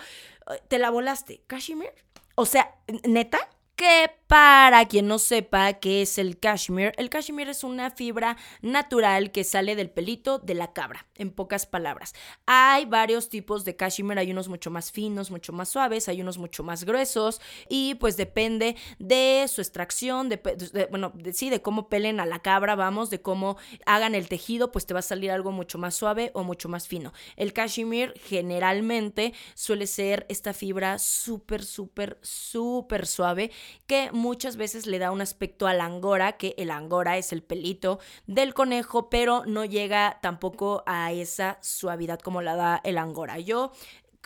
Te 0.69 0.79
la 0.79 0.89
volaste. 0.89 1.41
¿Kashmir? 1.47 1.91
O 2.35 2.45
sea, 2.45 2.75
¿neta? 3.03 3.39
Que 3.75 4.09
para 4.33 4.87
quien 4.87 5.07
no 5.07 5.19
sepa 5.19 5.73
qué 5.73 6.01
es 6.01 6.17
el 6.17 6.39
cashmere, 6.39 6.93
el 6.97 7.11
cashmere 7.11 7.51
es 7.51 7.63
una 7.63 7.91
fibra 7.91 8.35
natural 8.63 9.31
que 9.31 9.43
sale 9.43 9.75
del 9.75 9.91
pelito 9.91 10.39
de 10.39 10.55
la 10.55 10.73
cabra, 10.73 11.05
en 11.13 11.29
pocas 11.29 11.67
palabras. 11.67 12.15
Hay 12.47 12.85
varios 12.85 13.29
tipos 13.29 13.63
de 13.63 13.75
cashmere, 13.75 14.21
hay 14.21 14.31
unos 14.31 14.49
mucho 14.49 14.71
más 14.71 14.91
finos, 14.91 15.29
mucho 15.29 15.53
más 15.53 15.69
suaves, 15.69 16.09
hay 16.09 16.19
unos 16.19 16.39
mucho 16.39 16.63
más 16.63 16.83
gruesos 16.83 17.41
y 17.69 17.93
pues 17.93 18.17
depende 18.17 18.75
de 18.97 19.45
su 19.47 19.61
extracción, 19.61 20.29
de, 20.29 20.87
bueno, 20.89 21.13
sí, 21.31 21.51
de 21.51 21.61
cómo 21.61 21.87
pelen 21.87 22.19
a 22.19 22.25
la 22.25 22.39
cabra, 22.39 22.73
vamos, 22.73 23.11
de 23.11 23.21
cómo 23.21 23.57
hagan 23.85 24.15
el 24.15 24.29
tejido, 24.29 24.71
pues 24.71 24.87
te 24.87 24.95
va 24.95 25.01
a 25.01 25.03
salir 25.03 25.29
algo 25.29 25.51
mucho 25.51 25.77
más 25.77 25.93
suave 25.93 26.31
o 26.33 26.43
mucho 26.43 26.69
más 26.69 26.87
fino. 26.87 27.13
El 27.35 27.53
cashmere 27.53 28.13
generalmente 28.25 29.35
suele 29.53 29.85
ser 29.85 30.25
esta 30.27 30.53
fibra 30.53 30.97
súper, 30.97 31.63
súper, 31.63 32.17
súper 32.23 33.05
suave 33.05 33.51
que 33.85 34.09
muchas 34.23 34.55
veces 34.55 34.87
le 34.87 34.99
da 34.99 35.11
un 35.11 35.19
aspecto 35.19 35.67
al 35.67 35.81
angora, 35.81 36.37
que 36.37 36.55
el 36.57 36.71
angora 36.71 37.17
es 37.17 37.33
el 37.33 37.43
pelito 37.43 37.99
del 38.25 38.53
conejo, 38.53 39.09
pero 39.09 39.43
no 39.45 39.65
llega 39.65 40.19
tampoco 40.21 40.81
a 40.85 41.11
esa 41.11 41.57
suavidad 41.61 42.19
como 42.21 42.41
la 42.41 42.55
da 42.55 42.81
el 42.85 42.97
angora. 42.97 43.37
Yo 43.39 43.73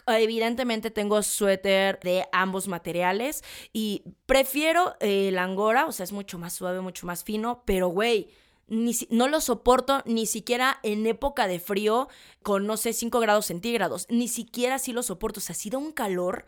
evidentemente 0.06 0.92
tengo 0.92 1.24
suéter 1.24 2.00
de 2.02 2.28
ambos 2.32 2.68
materiales 2.68 3.44
y 3.74 4.04
prefiero 4.28 4.96
el 5.00 5.40
angora, 5.40 5.88
o 5.88 5.92
sea, 5.92 6.04
es 6.04 6.12
mucho 6.12 6.38
más 6.38 6.54
suave, 6.54 6.80
mucho 6.80 7.08
más 7.08 7.24
fino, 7.24 7.64
pero 7.66 7.88
güey, 7.88 8.30
ni 8.68 8.92
no 9.10 9.28
lo 9.28 9.42
soporto 9.42 10.04
ni 10.06 10.28
siquiera 10.28 10.80
en 10.84 11.08
época 11.08 11.48
de 11.48 11.60
frío 11.60 12.08
con, 12.44 12.68
no 12.68 12.78
sé, 12.78 12.94
5 12.94 13.20
grados 13.20 13.48
centígrados, 13.48 14.06
ni 14.10 14.28
siquiera 14.28 14.78
si 14.78 14.94
lo 14.94 15.02
soporto, 15.02 15.40
o 15.40 15.42
sea, 15.42 15.54
ha 15.54 15.58
sido 15.58 15.80
un 15.80 15.92
calor 15.92 16.46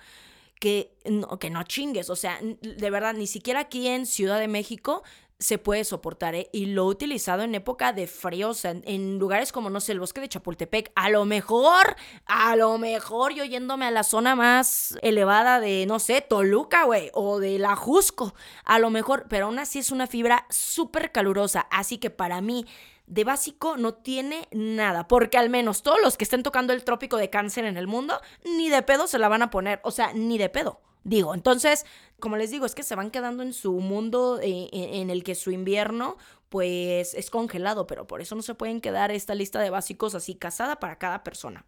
que 0.59 0.91
no, 1.05 1.39
que 1.39 1.49
no 1.49 1.63
chingues, 1.63 2.09
o 2.09 2.15
sea, 2.15 2.39
de 2.41 2.89
verdad, 2.89 3.13
ni 3.13 3.27
siquiera 3.27 3.61
aquí 3.61 3.87
en 3.87 4.05
Ciudad 4.05 4.39
de 4.39 4.47
México 4.47 5.03
se 5.39 5.57
puede 5.57 5.85
soportar, 5.85 6.35
¿eh? 6.35 6.49
Y 6.51 6.65
lo 6.65 6.83
he 6.83 6.87
utilizado 6.87 7.43
en 7.43 7.55
época 7.55 7.93
de 7.93 8.07
frío, 8.07 8.49
o 8.49 8.53
sea, 8.53 8.71
en, 8.71 9.19
lugares 9.19 9.53
como, 9.53 9.69
no 9.69 9.79
sé, 9.79 9.93
el 9.93 10.01
bosque 10.01 10.19
de 10.19 10.27
Chapultepec. 10.27 10.91
A 10.95 11.09
lo 11.09 11.23
mejor, 11.23 11.95
a 12.25 12.57
lo 12.57 12.77
mejor 12.77 13.33
yo 13.33 13.45
yéndome 13.45 13.85
a 13.85 13.91
la 13.91 14.03
zona 14.03 14.35
más 14.35 14.97
elevada 15.01 15.61
de, 15.61 15.85
no 15.85 15.99
sé, 15.99 16.19
Toluca, 16.19 16.83
güey, 16.83 17.09
o 17.13 17.39
de 17.39 17.57
la 17.57 17.77
Jusco. 17.77 18.33
A 18.65 18.79
lo 18.79 18.89
mejor, 18.89 19.27
pero 19.29 19.45
aún 19.45 19.59
así 19.59 19.79
es 19.79 19.91
una 19.91 20.07
fibra 20.07 20.45
súper 20.49 21.13
calurosa. 21.13 21.67
Así 21.71 21.99
que 21.99 22.09
para 22.09 22.41
mí, 22.41 22.65
de 23.09 23.23
básico 23.23 23.75
no 23.75 23.95
tiene 23.95 24.47
nada, 24.51 25.07
porque 25.07 25.37
al 25.37 25.49
menos 25.49 25.81
todos 25.81 25.99
los 26.01 26.15
que 26.15 26.23
estén 26.23 26.43
tocando 26.43 26.73
el 26.73 26.83
trópico 26.83 27.17
de 27.17 27.29
cáncer 27.29 27.65
en 27.65 27.75
el 27.75 27.87
mundo, 27.87 28.21
ni 28.45 28.69
de 28.69 28.83
pedo 28.83 29.07
se 29.07 29.19
la 29.19 29.27
van 29.27 29.41
a 29.41 29.49
poner, 29.49 29.81
o 29.83 29.91
sea, 29.91 30.13
ni 30.13 30.37
de 30.37 30.49
pedo. 30.49 30.81
Digo, 31.03 31.33
entonces, 31.33 31.85
como 32.19 32.37
les 32.37 32.51
digo, 32.51 32.65
es 32.65 32.75
que 32.75 32.83
se 32.83 32.95
van 32.95 33.09
quedando 33.09 33.41
en 33.41 33.53
su 33.53 33.73
mundo 33.73 34.39
eh, 34.41 34.69
en 34.71 35.09
el 35.09 35.23
que 35.23 35.33
su 35.33 35.49
invierno 35.51 36.17
pues 36.49 37.13
es 37.13 37.29
congelado, 37.29 37.87
pero 37.87 38.07
por 38.07 38.21
eso 38.21 38.35
no 38.35 38.41
se 38.41 38.55
pueden 38.55 38.81
quedar 38.81 39.11
esta 39.11 39.35
lista 39.35 39.59
de 39.59 39.69
básicos 39.69 40.15
así 40.15 40.35
casada 40.35 40.79
para 40.79 40.97
cada 40.97 41.23
persona. 41.23 41.65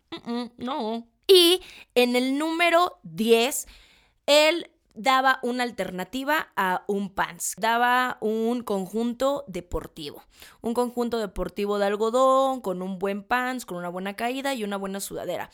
no. 0.57 1.07
Y 1.27 1.61
en 1.95 2.15
el 2.15 2.37
número 2.37 2.99
10, 3.03 3.67
él 4.25 4.71
daba 4.93 5.39
una 5.43 5.63
alternativa 5.63 6.49
a 6.55 6.83
un 6.87 7.13
pants, 7.13 7.55
daba 7.57 8.17
un 8.21 8.63
conjunto 8.63 9.45
deportivo, 9.47 10.23
un 10.61 10.73
conjunto 10.73 11.17
deportivo 11.19 11.79
de 11.79 11.85
algodón 11.85 12.61
con 12.61 12.81
un 12.81 12.99
buen 12.99 13.23
pants, 13.23 13.65
con 13.65 13.77
una 13.77 13.89
buena 13.89 14.15
caída 14.15 14.53
y 14.53 14.63
una 14.63 14.77
buena 14.77 14.99
sudadera 14.99 15.49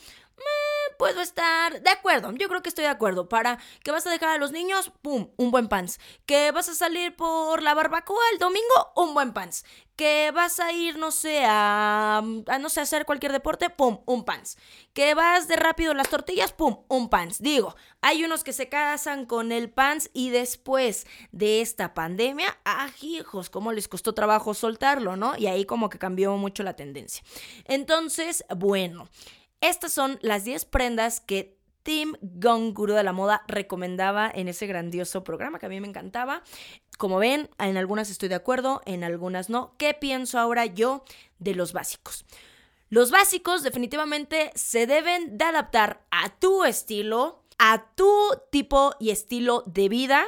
puedo 0.97 1.21
estar 1.21 1.81
de 1.81 1.89
acuerdo. 1.89 2.31
Yo 2.33 2.47
creo 2.47 2.61
que 2.61 2.69
estoy 2.69 2.83
de 2.83 2.89
acuerdo. 2.89 3.29
Para 3.29 3.59
que 3.83 3.91
vas 3.91 4.05
a 4.07 4.11
dejar 4.11 4.29
a 4.29 4.37
los 4.37 4.51
niños, 4.51 4.91
pum, 5.01 5.29
un 5.37 5.51
buen 5.51 5.67
pants. 5.67 5.99
Que 6.25 6.51
vas 6.51 6.69
a 6.69 6.75
salir 6.75 7.15
por 7.15 7.61
la 7.63 7.73
barbacoa 7.73 8.23
el 8.33 8.39
domingo, 8.39 8.91
un 8.95 9.13
buen 9.13 9.33
pants. 9.33 9.65
Que 9.95 10.31
vas 10.31 10.59
a 10.59 10.71
ir, 10.71 10.97
no 10.99 11.09
sé, 11.09 11.43
a, 11.47 12.21
no 12.59 12.69
sé, 12.69 12.81
hacer 12.81 13.05
cualquier 13.05 13.31
deporte, 13.31 13.71
pum, 13.71 13.99
un 14.05 14.25
pants. 14.25 14.57
Que 14.93 15.15
vas 15.15 15.47
de 15.47 15.55
rápido 15.55 15.95
las 15.95 16.09
tortillas, 16.09 16.53
pum, 16.53 16.83
un 16.87 17.09
pants. 17.09 17.41
Digo, 17.41 17.75
hay 18.01 18.23
unos 18.23 18.43
que 18.43 18.53
se 18.53 18.69
casan 18.69 19.25
con 19.25 19.51
el 19.51 19.71
pants 19.71 20.11
y 20.13 20.29
después 20.29 21.07
de 21.31 21.61
esta 21.61 21.95
pandemia, 21.95 22.59
hijos, 23.01 23.49
cómo 23.49 23.71
les 23.71 23.87
costó 23.87 24.13
trabajo 24.13 24.53
soltarlo, 24.53 25.15
¿no? 25.15 25.35
Y 25.37 25.47
ahí 25.47 25.65
como 25.65 25.89
que 25.89 25.97
cambió 25.97 26.37
mucho 26.37 26.63
la 26.63 26.75
tendencia. 26.75 27.23
Entonces, 27.65 28.45
bueno, 28.55 29.09
estas 29.61 29.91
son 29.93 30.19
las 30.21 30.45
10 30.45 30.65
prendas 30.65 31.19
que 31.19 31.57
Tim 31.83 32.15
Gong, 32.21 32.73
gurú 32.73 32.93
de 32.93 33.03
la 33.03 33.13
moda, 33.13 33.43
recomendaba 33.47 34.29
en 34.33 34.49
ese 34.49 34.67
grandioso 34.67 35.23
programa 35.23 35.57
que 35.57 35.67
a 35.67 35.69
mí 35.69 35.79
me 35.79 35.87
encantaba. 35.87 36.43
Como 36.97 37.17
ven, 37.17 37.49
en 37.59 37.77
algunas 37.77 38.09
estoy 38.09 38.27
de 38.27 38.35
acuerdo, 38.35 38.81
en 38.85 39.05
algunas 39.05 39.49
no. 39.49 39.73
¿Qué 39.77 39.93
pienso 39.93 40.37
ahora 40.37 40.65
yo 40.65 41.05
de 41.39 41.55
los 41.55 41.71
básicos? 41.71 42.25
Los 42.89 43.09
básicos 43.09 43.63
definitivamente 43.63 44.51
se 44.55 44.85
deben 44.85 45.37
de 45.37 45.45
adaptar 45.45 46.05
a 46.11 46.29
tu 46.39 46.65
estilo, 46.65 47.43
a 47.57 47.85
tu 47.95 48.11
tipo 48.51 48.93
y 48.99 49.11
estilo 49.11 49.63
de 49.65 49.87
vida, 49.87 50.25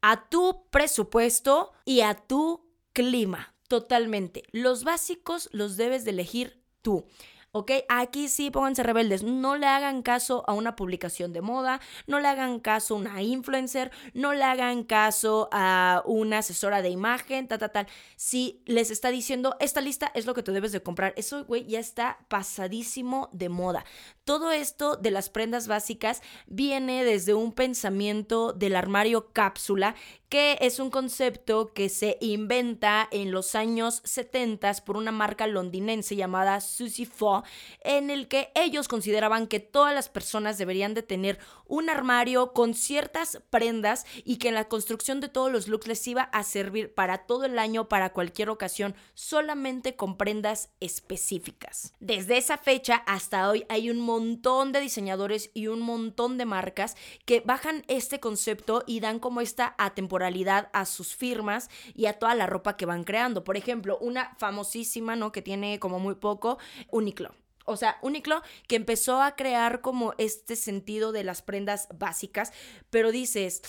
a 0.00 0.28
tu 0.28 0.66
presupuesto 0.70 1.72
y 1.84 2.00
a 2.00 2.14
tu 2.14 2.64
clima. 2.94 3.54
Totalmente. 3.68 4.44
Los 4.52 4.84
básicos 4.84 5.50
los 5.52 5.76
debes 5.76 6.04
de 6.04 6.12
elegir 6.12 6.62
tú. 6.80 7.06
¿Ok? 7.54 7.70
Aquí 7.88 8.28
sí 8.28 8.50
pónganse 8.50 8.82
rebeldes, 8.82 9.22
no 9.22 9.56
le 9.56 9.66
hagan 9.66 10.02
caso 10.02 10.42
a 10.48 10.54
una 10.54 10.74
publicación 10.74 11.32
de 11.32 11.40
moda, 11.40 11.80
no 12.08 12.18
le 12.18 12.26
hagan 12.26 12.58
caso 12.58 12.94
a 12.94 12.98
una 12.98 13.22
influencer, 13.22 13.92
no 14.12 14.32
le 14.32 14.42
hagan 14.42 14.82
caso 14.82 15.48
a 15.52 16.02
una 16.04 16.38
asesora 16.38 16.82
de 16.82 16.90
imagen, 16.90 17.46
tal, 17.46 17.60
tal, 17.60 17.70
tal. 17.70 17.86
Si 18.16 18.60
les 18.66 18.90
está 18.90 19.10
diciendo, 19.10 19.56
esta 19.60 19.80
lista 19.80 20.10
es 20.14 20.26
lo 20.26 20.34
que 20.34 20.42
tú 20.42 20.50
debes 20.50 20.72
de 20.72 20.82
comprar, 20.82 21.14
eso, 21.16 21.44
güey, 21.44 21.64
ya 21.66 21.78
está 21.78 22.18
pasadísimo 22.26 23.28
de 23.32 23.48
moda. 23.48 23.84
Todo 24.24 24.50
esto 24.50 24.96
de 24.96 25.12
las 25.12 25.30
prendas 25.30 25.68
básicas 25.68 26.22
viene 26.46 27.04
desde 27.04 27.34
un 27.34 27.52
pensamiento 27.52 28.52
del 28.52 28.74
armario 28.74 29.32
cápsula 29.32 29.94
es 30.34 30.80
un 30.80 30.90
concepto 30.90 31.72
que 31.72 31.88
se 31.88 32.18
inventa 32.20 33.08
en 33.12 33.30
los 33.30 33.54
años 33.54 34.00
70 34.04 34.72
por 34.84 34.96
una 34.96 35.12
marca 35.12 35.46
londinense 35.46 36.16
llamada 36.16 36.60
Susie 36.60 37.06
Fo, 37.06 37.44
en 37.82 38.10
el 38.10 38.26
que 38.26 38.50
ellos 38.56 38.88
consideraban 38.88 39.46
que 39.46 39.60
todas 39.60 39.94
las 39.94 40.08
personas 40.08 40.58
deberían 40.58 40.92
de 40.94 41.02
tener 41.02 41.38
un 41.74 41.90
armario 41.90 42.52
con 42.52 42.72
ciertas 42.72 43.42
prendas 43.50 44.06
y 44.24 44.36
que 44.36 44.46
en 44.46 44.54
la 44.54 44.68
construcción 44.68 45.20
de 45.20 45.28
todos 45.28 45.50
los 45.50 45.66
looks 45.66 45.88
les 45.88 46.06
iba 46.06 46.22
a 46.22 46.44
servir 46.44 46.94
para 46.94 47.26
todo 47.26 47.46
el 47.46 47.58
año, 47.58 47.88
para 47.88 48.12
cualquier 48.12 48.48
ocasión, 48.48 48.94
solamente 49.14 49.96
con 49.96 50.16
prendas 50.16 50.70
específicas. 50.78 51.92
Desde 51.98 52.36
esa 52.36 52.58
fecha 52.58 53.02
hasta 53.06 53.50
hoy 53.50 53.66
hay 53.68 53.90
un 53.90 53.98
montón 53.98 54.70
de 54.70 54.80
diseñadores 54.80 55.50
y 55.52 55.66
un 55.66 55.80
montón 55.80 56.38
de 56.38 56.44
marcas 56.44 56.96
que 57.24 57.40
bajan 57.40 57.82
este 57.88 58.20
concepto 58.20 58.84
y 58.86 59.00
dan 59.00 59.18
como 59.18 59.40
esta 59.40 59.74
atemporalidad 59.76 60.70
a 60.72 60.86
sus 60.86 61.16
firmas 61.16 61.70
y 61.92 62.06
a 62.06 62.20
toda 62.20 62.36
la 62.36 62.46
ropa 62.46 62.76
que 62.76 62.86
van 62.86 63.02
creando. 63.02 63.42
Por 63.42 63.56
ejemplo, 63.56 63.98
una 63.98 64.36
famosísima, 64.38 65.16
¿no? 65.16 65.32
Que 65.32 65.42
tiene 65.42 65.80
como 65.80 65.98
muy 65.98 66.14
poco, 66.14 66.58
Uniqlo. 66.92 67.34
O 67.64 67.76
sea, 67.76 67.98
Uniqlo 68.02 68.42
que 68.68 68.76
empezó 68.76 69.20
a 69.22 69.36
crear 69.36 69.80
como 69.80 70.14
este 70.18 70.56
sentido 70.56 71.12
de 71.12 71.24
las 71.24 71.42
prendas 71.42 71.88
básicas, 71.98 72.52
pero 72.90 73.10
dices 73.10 73.62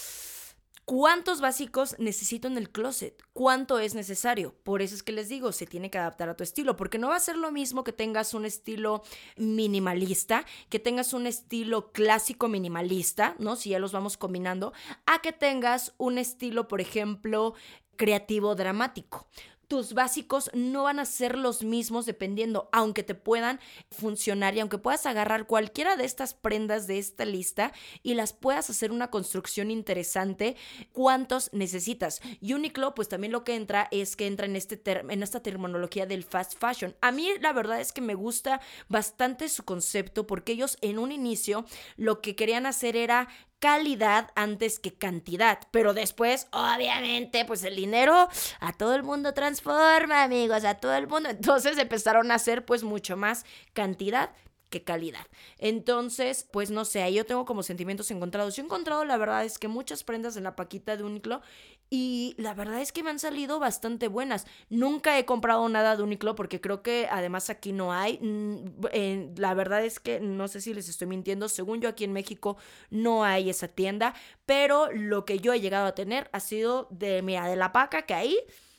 ¿Cuántos 0.85 1.41
básicos 1.41 1.95
necesito 1.97 2.47
en 2.47 2.59
el 2.59 2.69
closet? 2.69 3.19
¿Cuánto 3.33 3.79
es 3.79 3.95
necesario? 3.95 4.53
Por 4.63 4.83
eso 4.83 4.93
es 4.93 5.01
que 5.01 5.13
les 5.13 5.29
digo, 5.29 5.51
se 5.51 5.65
tiene 5.65 5.89
que 5.89 5.97
adaptar 5.97 6.29
a 6.29 6.37
tu 6.37 6.43
estilo, 6.43 6.75
porque 6.75 6.99
no 6.99 7.09
va 7.09 7.15
a 7.15 7.19
ser 7.19 7.37
lo 7.37 7.51
mismo 7.51 7.83
que 7.83 7.91
tengas 7.91 8.35
un 8.35 8.45
estilo 8.45 9.01
minimalista, 9.35 10.45
que 10.69 10.77
tengas 10.77 11.13
un 11.13 11.25
estilo 11.25 11.91
clásico 11.91 12.49
minimalista, 12.49 13.35
¿no? 13.39 13.55
Si 13.55 13.71
ya 13.71 13.79
los 13.79 13.93
vamos 13.93 14.15
combinando, 14.15 14.73
a 15.07 15.23
que 15.23 15.33
tengas 15.33 15.95
un 15.97 16.19
estilo, 16.19 16.67
por 16.67 16.81
ejemplo, 16.81 17.55
creativo 17.95 18.53
dramático 18.53 19.27
tus 19.67 19.93
básicos 19.93 20.49
no 20.53 20.83
van 20.83 20.99
a 20.99 21.05
ser 21.05 21.37
los 21.37 21.63
mismos 21.63 22.05
dependiendo, 22.05 22.69
aunque 22.71 23.03
te 23.03 23.15
puedan 23.15 23.59
funcionar 23.91 24.55
y 24.55 24.59
aunque 24.59 24.77
puedas 24.77 25.05
agarrar 25.05 25.47
cualquiera 25.47 25.95
de 25.95 26.05
estas 26.05 26.33
prendas 26.33 26.87
de 26.87 26.99
esta 26.99 27.25
lista 27.25 27.73
y 28.03 28.13
las 28.13 28.33
puedas 28.33 28.69
hacer 28.69 28.91
una 28.91 29.09
construcción 29.09 29.71
interesante, 29.71 30.55
¿cuántos 30.91 31.51
necesitas? 31.53 32.21
Uniqlo, 32.41 32.95
pues 32.95 33.09
también 33.09 33.31
lo 33.31 33.43
que 33.43 33.55
entra 33.55 33.87
es 33.91 34.15
que 34.15 34.27
entra 34.27 34.45
en, 34.45 34.55
este 34.55 34.81
en 34.85 35.23
esta 35.23 35.41
terminología 35.41 36.05
del 36.05 36.23
fast 36.23 36.59
fashion. 36.59 36.95
A 37.01 37.11
mí 37.11 37.29
la 37.41 37.53
verdad 37.53 37.81
es 37.81 37.91
que 37.91 38.01
me 38.01 38.15
gusta 38.15 38.61
bastante 38.87 39.49
su 39.49 39.63
concepto 39.63 40.27
porque 40.27 40.53
ellos 40.53 40.77
en 40.81 40.99
un 40.99 41.11
inicio 41.11 41.65
lo 41.97 42.21
que 42.21 42.35
querían 42.35 42.65
hacer 42.65 42.95
era 42.95 43.27
calidad 43.65 44.29
antes 44.35 44.77
que 44.77 44.93
cantidad. 44.93 45.57
Pero 45.71 45.95
después, 45.95 46.47
obviamente, 46.51 47.45
pues 47.45 47.63
el 47.63 47.75
dinero 47.75 48.29
a 48.59 48.73
todo 48.73 48.93
el 48.93 49.01
mundo 49.01 49.33
transforma, 49.33 50.21
amigos, 50.21 50.63
a 50.65 50.75
todo 50.75 50.93
el 50.93 51.07
mundo. 51.07 51.29
Entonces 51.29 51.75
empezaron 51.79 52.29
a 52.29 52.35
hacer 52.35 52.63
pues 52.63 52.83
mucho 52.83 53.17
más 53.17 53.43
cantidad 53.73 54.29
que 54.69 54.83
calidad. 54.83 55.25
Entonces, 55.57 56.47
pues 56.51 56.69
no 56.69 56.85
sé, 56.85 57.11
yo 57.11 57.25
tengo 57.25 57.45
como 57.45 57.63
sentimientos 57.63 58.11
encontrados. 58.11 58.55
Yo 58.55 58.61
he 58.61 58.65
encontrado, 58.65 59.03
la 59.03 59.17
verdad 59.17 59.43
es 59.43 59.57
que 59.57 59.67
muchas 59.67 60.03
prendas 60.03 60.37
en 60.37 60.43
la 60.43 60.55
paquita 60.55 60.95
de 60.95 61.03
Uniqlo 61.03 61.41
y 61.89 62.35
la 62.37 62.53
verdad 62.53 62.81
es 62.81 62.91
que 62.91 63.03
me 63.03 63.11
han 63.11 63.19
salido 63.19 63.59
bastante 63.59 64.07
buenas. 64.07 64.47
Nunca 64.69 65.17
he 65.19 65.25
comprado 65.25 65.67
nada 65.69 65.95
de 65.95 66.03
Uniqlo 66.03 66.35
porque 66.35 66.59
creo 66.59 66.81
que 66.81 67.07
además 67.11 67.49
aquí 67.49 67.73
no 67.73 67.93
hay. 67.93 68.17
Mm, 68.19 69.35
la 69.37 69.53
verdad 69.53 69.85
es 69.85 69.99
que 69.99 70.19
no 70.19 70.47
sé 70.47 70.61
si 70.61 70.73
les 70.73 70.89
estoy 70.89 71.07
mintiendo. 71.07 71.47
Según 71.47 71.81
yo 71.81 71.89
aquí 71.89 72.03
en 72.03 72.13
México 72.13 72.57
no 72.89 73.23
hay 73.23 73.49
esa 73.49 73.67
tienda. 73.67 74.15
Pero 74.45 74.91
lo 74.91 75.25
que 75.25 75.39
yo 75.39 75.53
he 75.53 75.61
llegado 75.61 75.85
a 75.85 75.95
tener 75.95 76.29
ha 76.33 76.39
sido 76.39 76.87
de, 76.89 77.21
mira, 77.21 77.47
de 77.47 77.55
la 77.55 77.71
paca 77.71 78.03
que 78.03 78.13
ahí... 78.13 78.37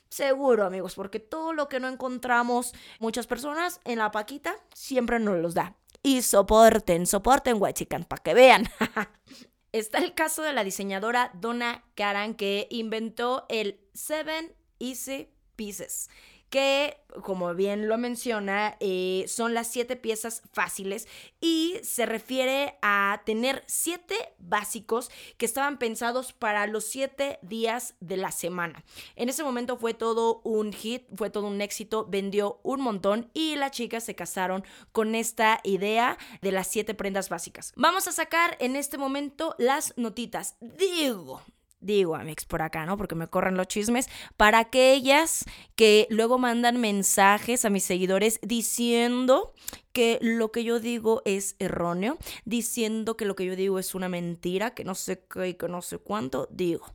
Seguro, 0.08 0.64
amigos, 0.64 0.94
porque 0.94 1.18
todo 1.18 1.52
lo 1.52 1.68
que 1.68 1.80
no 1.80 1.88
encontramos 1.88 2.72
muchas 3.00 3.26
personas 3.26 3.80
en 3.84 3.98
la 3.98 4.12
paquita 4.12 4.54
siempre 4.72 5.18
nos 5.18 5.38
los 5.38 5.54
da. 5.54 5.74
Y 6.00 6.22
soporten, 6.22 7.06
soporten, 7.06 7.60
chican 7.74 8.04
para 8.04 8.22
que 8.22 8.32
vean. 8.32 8.68
Está 9.76 9.98
el 9.98 10.14
caso 10.14 10.40
de 10.40 10.54
la 10.54 10.64
diseñadora 10.64 11.30
Donna 11.34 11.84
Karan 11.96 12.34
que 12.34 12.66
inventó 12.70 13.44
el 13.50 13.78
Seven 13.92 14.54
Easy 14.78 15.28
Pieces 15.54 16.08
que, 16.50 16.98
como 17.22 17.54
bien 17.54 17.88
lo 17.88 17.98
menciona, 17.98 18.76
eh, 18.80 19.24
son 19.28 19.54
las 19.54 19.70
siete 19.70 19.96
piezas 19.96 20.42
fáciles 20.52 21.08
y 21.40 21.78
se 21.82 22.06
refiere 22.06 22.78
a 22.82 23.22
tener 23.24 23.64
siete 23.66 24.14
básicos 24.38 25.10
que 25.38 25.46
estaban 25.46 25.78
pensados 25.78 26.32
para 26.32 26.66
los 26.66 26.84
siete 26.84 27.38
días 27.42 27.94
de 28.00 28.16
la 28.16 28.30
semana. 28.30 28.84
En 29.16 29.28
ese 29.28 29.42
momento 29.42 29.76
fue 29.76 29.94
todo 29.94 30.40
un 30.44 30.72
hit, 30.72 31.04
fue 31.16 31.30
todo 31.30 31.46
un 31.48 31.60
éxito, 31.60 32.06
vendió 32.08 32.60
un 32.62 32.80
montón 32.80 33.30
y 33.34 33.56
las 33.56 33.72
chicas 33.72 34.04
se 34.04 34.14
casaron 34.14 34.64
con 34.92 35.14
esta 35.14 35.60
idea 35.64 36.18
de 36.42 36.52
las 36.52 36.68
siete 36.68 36.94
prendas 36.94 37.28
básicas. 37.28 37.72
Vamos 37.76 38.06
a 38.08 38.12
sacar 38.12 38.56
en 38.60 38.76
este 38.76 38.98
momento 38.98 39.54
las 39.58 39.96
notitas. 39.96 40.56
Digo, 40.60 41.42
digo 41.86 42.16
a 42.16 42.24
mi 42.24 42.32
ex 42.32 42.44
por 42.44 42.62
acá, 42.62 42.84
¿no? 42.84 42.96
Porque 42.96 43.14
me 43.14 43.28
corren 43.28 43.56
los 43.56 43.68
chismes, 43.68 44.08
para 44.36 44.58
aquellas 44.58 45.44
que 45.74 46.06
luego 46.10 46.38
mandan 46.38 46.80
mensajes 46.80 47.64
a 47.64 47.70
mis 47.70 47.84
seguidores 47.84 48.38
diciendo 48.42 49.54
que 49.92 50.18
lo 50.20 50.52
que 50.52 50.64
yo 50.64 50.80
digo 50.80 51.22
es 51.24 51.56
erróneo, 51.58 52.18
diciendo 52.44 53.16
que 53.16 53.24
lo 53.24 53.34
que 53.34 53.46
yo 53.46 53.56
digo 53.56 53.78
es 53.78 53.94
una 53.94 54.08
mentira, 54.08 54.74
que 54.74 54.84
no 54.84 54.94
sé 54.94 55.24
qué 55.32 55.48
y 55.48 55.54
que 55.54 55.68
no 55.68 55.80
sé 55.80 55.98
cuánto, 55.98 56.48
digo. 56.50 56.86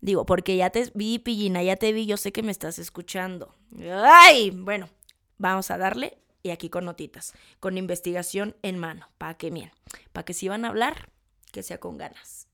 Digo, 0.00 0.26
porque 0.26 0.56
ya 0.56 0.70
te 0.70 0.90
vi, 0.94 1.18
Pillina, 1.18 1.62
ya 1.62 1.76
te 1.76 1.92
vi, 1.92 2.06
yo 2.06 2.16
sé 2.16 2.30
que 2.30 2.42
me 2.42 2.52
estás 2.52 2.78
escuchando. 2.78 3.56
¡Ay! 4.04 4.50
Bueno, 4.50 4.88
vamos 5.38 5.70
a 5.70 5.78
darle 5.78 6.18
y 6.42 6.50
aquí 6.50 6.70
con 6.70 6.84
notitas, 6.84 7.34
con 7.58 7.76
investigación 7.76 8.54
en 8.62 8.78
mano, 8.78 9.08
para 9.18 9.34
que 9.34 9.50
bien, 9.50 9.72
para 10.12 10.24
que 10.24 10.34
si 10.34 10.46
van 10.46 10.64
a 10.64 10.68
hablar, 10.68 11.10
que 11.50 11.62
sea 11.62 11.80
con 11.80 11.96
ganas. 11.96 12.46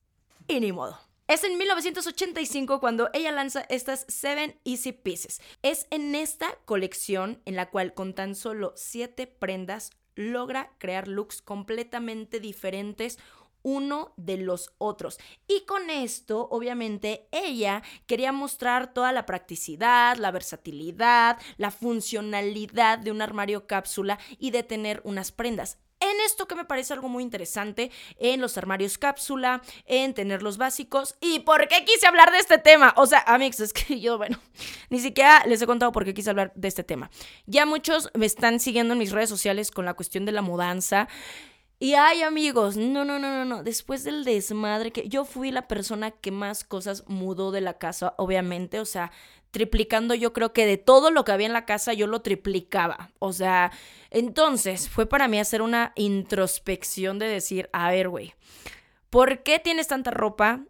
y 0.47 0.59
ni 0.59 0.71
modo. 0.71 0.97
Es 1.25 1.45
en 1.45 1.57
1985 1.57 2.81
cuando 2.81 3.09
ella 3.13 3.31
lanza 3.31 3.61
estas 3.69 4.05
Seven 4.09 4.59
Easy 4.65 4.91
Pieces. 4.91 5.39
Es 5.61 5.87
en 5.89 6.15
esta 6.15 6.57
colección 6.65 7.41
en 7.45 7.55
la 7.55 7.69
cual 7.69 7.93
con 7.93 8.13
tan 8.13 8.35
solo 8.35 8.73
7 8.75 9.27
prendas 9.27 9.91
logra 10.15 10.73
crear 10.79 11.07
looks 11.07 11.41
completamente 11.41 12.41
diferentes 12.41 13.19
uno 13.61 14.13
de 14.17 14.35
los 14.35 14.73
otros. 14.77 15.17
Y 15.47 15.65
con 15.65 15.89
esto, 15.89 16.49
obviamente, 16.51 17.29
ella 17.31 17.83
quería 18.05 18.33
mostrar 18.33 18.93
toda 18.93 19.13
la 19.13 19.25
practicidad, 19.25 20.17
la 20.17 20.31
versatilidad, 20.31 21.39
la 21.55 21.71
funcionalidad 21.71 22.99
de 22.99 23.11
un 23.11 23.21
armario 23.21 23.65
cápsula 23.65 24.19
y 24.39 24.51
de 24.51 24.63
tener 24.63 24.99
unas 25.05 25.31
prendas 25.31 25.77
en 26.03 26.21
esto 26.25 26.47
que 26.47 26.55
me 26.55 26.65
parece 26.65 26.93
algo 26.93 27.09
muy 27.09 27.23
interesante, 27.23 27.91
en 28.17 28.41
los 28.41 28.57
armarios 28.57 28.97
cápsula, 28.97 29.61
en 29.85 30.13
tener 30.13 30.43
los 30.43 30.57
básicos. 30.57 31.15
¿Y 31.21 31.39
por 31.39 31.67
qué 31.67 31.85
quise 31.85 32.07
hablar 32.07 32.31
de 32.31 32.39
este 32.39 32.57
tema? 32.57 32.93
O 32.97 33.05
sea, 33.05 33.19
amigos, 33.25 33.59
es 33.59 33.73
que 33.73 33.99
yo, 34.01 34.17
bueno, 34.17 34.39
ni 34.89 34.99
siquiera 34.99 35.43
les 35.45 35.61
he 35.61 35.65
contado 35.65 35.91
por 35.91 36.05
qué 36.05 36.13
quise 36.13 36.29
hablar 36.29 36.51
de 36.55 36.67
este 36.67 36.83
tema. 36.83 37.09
Ya 37.45 37.65
muchos 37.65 38.09
me 38.13 38.25
están 38.25 38.59
siguiendo 38.59 38.93
en 38.93 38.99
mis 38.99 39.11
redes 39.11 39.29
sociales 39.29 39.71
con 39.71 39.85
la 39.85 39.93
cuestión 39.93 40.25
de 40.25 40.31
la 40.31 40.41
mudanza. 40.41 41.07
Y 41.79 41.95
ay, 41.95 42.21
amigos, 42.21 42.77
no, 42.77 43.03
no, 43.03 43.19
no, 43.19 43.29
no, 43.29 43.45
no. 43.45 43.63
Después 43.63 44.03
del 44.03 44.23
desmadre 44.23 44.91
que 44.91 45.09
yo 45.09 45.25
fui 45.25 45.51
la 45.51 45.67
persona 45.67 46.11
que 46.11 46.31
más 46.31 46.63
cosas 46.63 47.03
mudó 47.07 47.51
de 47.51 47.59
la 47.59 47.77
casa, 47.77 48.13
obviamente, 48.17 48.79
o 48.79 48.85
sea, 48.85 49.11
triplicando 49.53 50.15
yo 50.15 50.33
creo 50.33 50.51
que 50.51 50.65
de 50.65 50.77
todo 50.77 51.11
lo 51.11 51.23
que 51.23 51.31
había 51.31 51.45
en 51.45 51.53
la 51.53 51.65
casa 51.65 51.93
yo 51.93 52.07
lo 52.07 52.23
triplicaba. 52.23 53.11
O 53.19 53.33
sea, 53.33 53.71
entonces 54.09 54.89
fue 54.89 55.05
para 55.05 55.27
mí 55.27 55.39
hacer 55.39 55.61
una 55.61 55.93
introspección 55.95 57.19
de 57.19 57.27
decir, 57.27 57.69
a 57.71 57.91
ver, 57.91 58.09
güey, 58.09 58.33
¿por 59.11 59.43
qué 59.43 59.59
tienes 59.59 59.87
tanta 59.87 60.09
ropa? 60.09 60.61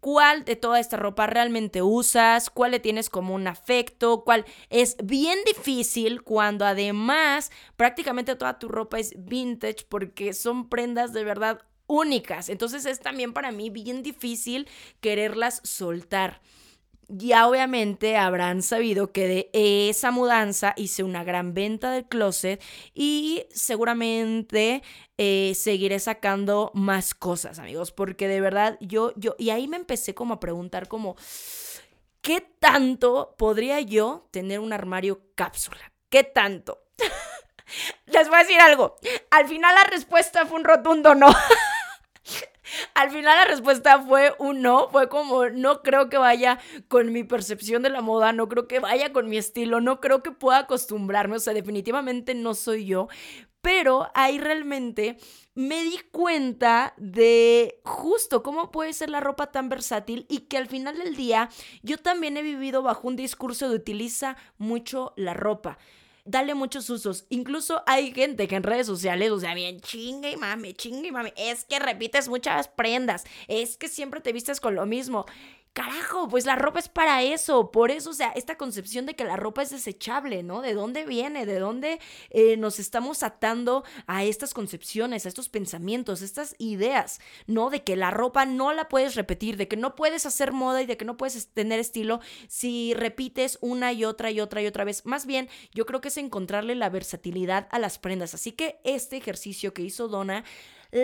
¿Cuál 0.00 0.44
de 0.44 0.54
toda 0.54 0.78
esta 0.78 0.98
ropa 0.98 1.26
realmente 1.26 1.80
usas? 1.80 2.50
¿Cuál 2.50 2.72
le 2.72 2.78
tienes 2.78 3.08
como 3.08 3.34
un 3.34 3.46
afecto? 3.46 4.22
¿Cuál 4.22 4.44
es 4.68 4.98
bien 5.02 5.38
difícil 5.46 6.22
cuando 6.22 6.66
además 6.66 7.50
prácticamente 7.76 8.36
toda 8.36 8.58
tu 8.58 8.68
ropa 8.68 8.98
es 8.98 9.14
vintage 9.16 9.86
porque 9.88 10.34
son 10.34 10.68
prendas 10.68 11.14
de 11.14 11.24
verdad 11.24 11.62
únicas? 11.86 12.50
Entonces 12.50 12.84
es 12.84 13.00
también 13.00 13.32
para 13.32 13.50
mí 13.50 13.70
bien 13.70 14.02
difícil 14.02 14.68
quererlas 15.00 15.62
soltar 15.64 16.42
ya 17.08 17.48
obviamente 17.48 18.16
habrán 18.16 18.62
sabido 18.62 19.12
que 19.12 19.50
de 19.52 19.88
esa 19.88 20.10
mudanza 20.10 20.74
hice 20.76 21.02
una 21.02 21.24
gran 21.24 21.54
venta 21.54 21.90
del 21.90 22.06
closet 22.06 22.62
y 22.94 23.46
seguramente 23.50 24.82
eh, 25.18 25.52
seguiré 25.54 25.98
sacando 25.98 26.70
más 26.74 27.14
cosas, 27.14 27.58
amigos, 27.58 27.92
porque 27.92 28.28
de 28.28 28.40
verdad 28.40 28.76
yo, 28.80 29.12
yo, 29.16 29.34
y 29.38 29.50
ahí 29.50 29.68
me 29.68 29.76
empecé 29.76 30.14
como 30.14 30.34
a 30.34 30.40
preguntar 30.40 30.88
como, 30.88 31.16
¿qué 32.20 32.40
tanto 32.40 33.34
podría 33.38 33.80
yo 33.80 34.28
tener 34.30 34.60
un 34.60 34.72
armario 34.72 35.22
cápsula? 35.34 35.92
¿Qué 36.08 36.24
tanto? 36.24 36.82
Les 38.06 38.28
voy 38.28 38.36
a 38.36 38.42
decir 38.42 38.60
algo, 38.60 38.96
al 39.30 39.48
final 39.48 39.74
la 39.74 39.84
respuesta 39.84 40.46
fue 40.46 40.58
un 40.58 40.64
rotundo 40.64 41.14
no. 41.14 41.28
Al 42.94 43.10
final 43.10 43.36
la 43.36 43.44
respuesta 43.46 44.00
fue 44.02 44.34
un 44.38 44.62
no, 44.62 44.88
fue 44.90 45.08
como 45.08 45.48
no 45.48 45.82
creo 45.82 46.08
que 46.08 46.18
vaya 46.18 46.58
con 46.88 47.12
mi 47.12 47.24
percepción 47.24 47.82
de 47.82 47.90
la 47.90 48.00
moda, 48.00 48.32
no 48.32 48.48
creo 48.48 48.68
que 48.68 48.80
vaya 48.80 49.12
con 49.12 49.28
mi 49.28 49.36
estilo, 49.36 49.80
no 49.80 50.00
creo 50.00 50.22
que 50.22 50.32
pueda 50.32 50.58
acostumbrarme, 50.58 51.36
o 51.36 51.40
sea, 51.40 51.54
definitivamente 51.54 52.34
no 52.34 52.54
soy 52.54 52.86
yo, 52.86 53.08
pero 53.60 54.08
ahí 54.14 54.38
realmente 54.38 55.16
me 55.54 55.82
di 55.82 55.98
cuenta 56.12 56.94
de 56.98 57.80
justo 57.84 58.42
cómo 58.42 58.70
puede 58.70 58.92
ser 58.92 59.10
la 59.10 59.20
ropa 59.20 59.50
tan 59.50 59.68
versátil 59.68 60.26
y 60.28 60.40
que 60.40 60.58
al 60.58 60.68
final 60.68 60.96
del 60.98 61.16
día 61.16 61.48
yo 61.82 61.98
también 61.98 62.36
he 62.36 62.42
vivido 62.42 62.82
bajo 62.82 63.08
un 63.08 63.16
discurso 63.16 63.68
de 63.68 63.76
utiliza 63.76 64.36
mucho 64.58 65.14
la 65.16 65.34
ropa 65.34 65.78
dale 66.26 66.54
muchos 66.54 66.90
usos. 66.90 67.24
Incluso 67.28 67.82
hay 67.86 68.12
gente 68.12 68.48
que 68.48 68.56
en 68.56 68.62
redes 68.62 68.86
sociales, 68.86 69.30
o 69.30 69.40
sea, 69.40 69.54
bien 69.54 69.80
chingue 69.80 70.32
y 70.32 70.36
mame, 70.36 70.74
chingue 70.74 71.08
y 71.08 71.12
mame, 71.12 71.32
es 71.36 71.64
que 71.64 71.78
repites 71.78 72.28
muchas 72.28 72.68
prendas, 72.68 73.24
es 73.48 73.76
que 73.76 73.88
siempre 73.88 74.20
te 74.20 74.32
vistes 74.32 74.60
con 74.60 74.74
lo 74.74 74.86
mismo. 74.86 75.26
Carajo, 75.76 76.26
pues 76.28 76.46
la 76.46 76.56
ropa 76.56 76.78
es 76.78 76.88
para 76.88 77.22
eso. 77.22 77.70
Por 77.70 77.90
eso, 77.90 78.08
o 78.08 78.14
sea, 78.14 78.30
esta 78.30 78.56
concepción 78.56 79.04
de 79.04 79.12
que 79.12 79.24
la 79.24 79.36
ropa 79.36 79.60
es 79.60 79.68
desechable, 79.68 80.42
¿no? 80.42 80.62
¿De 80.62 80.72
dónde 80.72 81.04
viene? 81.04 81.44
¿De 81.44 81.58
dónde 81.58 82.00
eh, 82.30 82.56
nos 82.56 82.78
estamos 82.78 83.22
atando 83.22 83.84
a 84.06 84.24
estas 84.24 84.54
concepciones, 84.54 85.26
a 85.26 85.28
estos 85.28 85.50
pensamientos, 85.50 86.22
a 86.22 86.24
estas 86.24 86.54
ideas, 86.56 87.20
¿no? 87.46 87.68
De 87.68 87.84
que 87.84 87.94
la 87.94 88.10
ropa 88.10 88.46
no 88.46 88.72
la 88.72 88.88
puedes 88.88 89.16
repetir, 89.16 89.58
de 89.58 89.68
que 89.68 89.76
no 89.76 89.96
puedes 89.96 90.24
hacer 90.24 90.52
moda 90.52 90.80
y 90.80 90.86
de 90.86 90.96
que 90.96 91.04
no 91.04 91.18
puedes 91.18 91.48
tener 91.48 91.78
estilo 91.78 92.20
si 92.48 92.94
repites 92.94 93.58
una 93.60 93.92
y 93.92 94.06
otra 94.06 94.30
y 94.30 94.40
otra 94.40 94.62
y 94.62 94.66
otra 94.66 94.84
vez. 94.84 95.04
Más 95.04 95.26
bien, 95.26 95.50
yo 95.74 95.84
creo 95.84 96.00
que 96.00 96.08
es 96.08 96.16
encontrarle 96.16 96.74
la 96.74 96.88
versatilidad 96.88 97.68
a 97.70 97.78
las 97.78 97.98
prendas. 97.98 98.32
Así 98.32 98.52
que 98.52 98.80
este 98.82 99.18
ejercicio 99.18 99.74
que 99.74 99.82
hizo 99.82 100.08
Donna 100.08 100.42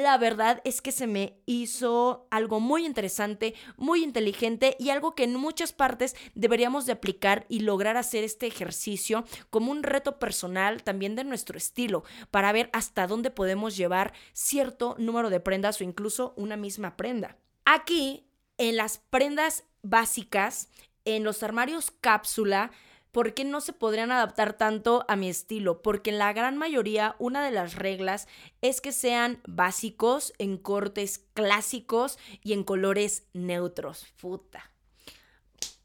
la 0.01 0.17
verdad 0.17 0.63
es 0.65 0.81
que 0.81 0.91
se 0.91 1.07
me 1.07 1.37
hizo 1.45 2.27
algo 2.31 2.61
muy 2.61 2.87
interesante, 2.87 3.55
muy 3.77 4.03
inteligente 4.03 4.75
y 4.79 4.89
algo 4.89 5.15
que 5.15 5.25
en 5.25 5.35
muchas 5.35 5.73
partes 5.75 6.17
deberíamos 6.35 6.87
de 6.87 6.93
aplicar 6.93 7.45
y 7.49 7.61
lograr 7.61 7.99
hacer 7.99 8.25
este 8.25 8.47
ejercicio 8.47 9.25
como 9.51 9.71
un 9.71 9.83
reto 9.83 10.19
personal 10.19 10.83
también 10.83 11.15
de 11.15 11.25
nuestro 11.25 11.59
estilo 11.59 12.05
para 12.31 12.53
ver 12.53 12.71
hasta 12.73 13.07
dónde 13.07 13.31
podemos 13.31 13.77
llevar 13.77 14.15
cierto 14.33 14.97
número 14.99 15.29
de 15.29 15.41
prendas 15.41 15.81
o 15.81 15.85
incluso 15.85 16.33
una 16.37 16.57
misma 16.57 16.97
prenda. 16.97 17.37
Aquí, 17.67 18.25
en 18.57 18.77
las 18.77 18.99
prendas 18.99 19.65
básicas, 19.83 20.71
en 21.05 21.23
los 21.25 21.43
armarios 21.43 21.91
cápsula, 21.91 22.71
¿por 23.13 23.35
qué 23.35 23.45
no 23.45 23.61
se 23.61 23.73
podrían 23.73 24.11
adaptar 24.11 24.55
tanto 24.55 25.05
a 25.07 25.17
mi 25.17 25.29
estilo? 25.29 25.83
Porque 25.83 26.11
en 26.11 26.19
la 26.19 26.33
gran 26.33 26.57
mayoría 26.57 27.15
una 27.19 27.45
de 27.45 27.53
las 27.53 27.77
reglas 27.77 28.27
es 28.63 28.81
que 28.81 28.91
sean 28.91 29.41
básicos, 29.47 30.33
en 30.39 30.57
cortes 30.57 31.25
clásicos 31.35 32.19
y 32.43 32.55
en 32.55 32.65
colores 32.65 33.25
neutros. 33.35 34.07
Puta. 34.21 34.71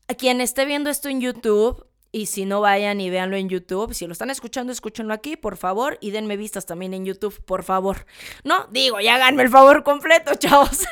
A 0.07 0.13
quien 0.13 0.39
esté 0.39 0.65
viendo 0.65 0.89
esto 0.89 1.09
en 1.09 1.19
YouTube, 1.19 1.85
y 2.13 2.27
si 2.27 2.45
no 2.45 2.61
vayan 2.61 3.01
y 3.01 3.09
véanlo 3.09 3.35
en 3.35 3.49
YouTube, 3.49 3.93
si 3.93 4.07
lo 4.07 4.13
están 4.13 4.29
escuchando, 4.29 4.71
escúchenlo 4.71 5.13
aquí, 5.13 5.35
por 5.35 5.57
favor, 5.57 5.97
y 5.99 6.11
denme 6.11 6.37
vistas 6.37 6.65
también 6.65 6.93
en 6.93 7.05
YouTube, 7.05 7.43
por 7.43 7.63
favor. 7.63 8.05
No, 8.43 8.67
digo, 8.71 9.01
ya 9.01 9.15
háganme 9.15 9.43
el 9.43 9.49
favor 9.49 9.83
completo, 9.83 10.33
chavos. 10.39 10.85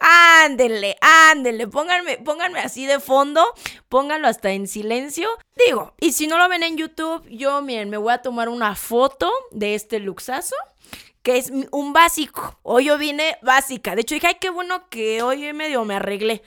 Ándenle, 0.00 0.96
ándenle, 1.00 1.66
pónganme, 1.66 2.18
pónganme 2.18 2.60
así 2.60 2.86
de 2.86 3.00
fondo, 3.00 3.44
pónganlo 3.88 4.28
hasta 4.28 4.52
en 4.52 4.66
silencio. 4.66 5.28
Digo, 5.66 5.94
y 6.00 6.12
si 6.12 6.26
no 6.26 6.38
lo 6.38 6.48
ven 6.48 6.62
en 6.62 6.76
YouTube, 6.76 7.26
yo 7.28 7.62
miren, 7.62 7.90
me 7.90 7.96
voy 7.96 8.12
a 8.12 8.22
tomar 8.22 8.48
una 8.48 8.74
foto 8.74 9.30
de 9.50 9.74
este 9.74 10.00
luxazo 10.00 10.56
que 11.22 11.36
es 11.36 11.52
un 11.70 11.92
básico. 11.92 12.58
Hoy 12.62 12.86
yo 12.86 12.98
vine 12.98 13.36
básica. 13.42 13.94
De 13.94 14.02
hecho, 14.02 14.14
dije, 14.14 14.28
ay, 14.28 14.36
qué 14.40 14.50
bueno 14.50 14.88
que 14.88 15.22
hoy 15.22 15.52
medio 15.52 15.84
me 15.84 15.96
arreglé 15.96 16.42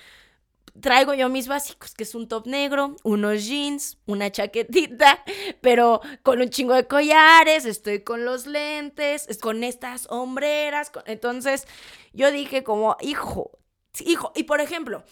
traigo 0.79 1.13
yo 1.13 1.29
mis 1.29 1.47
básicos, 1.47 1.93
que 1.93 2.03
es 2.03 2.15
un 2.15 2.27
top 2.27 2.47
negro, 2.47 2.95
unos 3.03 3.45
jeans, 3.45 3.97
una 4.05 4.31
chaquetita, 4.31 5.23
pero 5.61 6.01
con 6.23 6.41
un 6.41 6.49
chingo 6.49 6.73
de 6.73 6.87
collares, 6.87 7.65
estoy 7.65 8.03
con 8.03 8.25
los 8.25 8.45
lentes, 8.45 9.27
con 9.41 9.63
estas 9.63 10.07
hombreras. 10.09 10.91
Entonces 11.05 11.67
yo 12.13 12.31
dije 12.31 12.63
como, 12.63 12.97
hijo, 13.01 13.51
hijo, 13.99 14.31
y 14.35 14.43
por 14.43 14.61
ejemplo, 14.61 15.03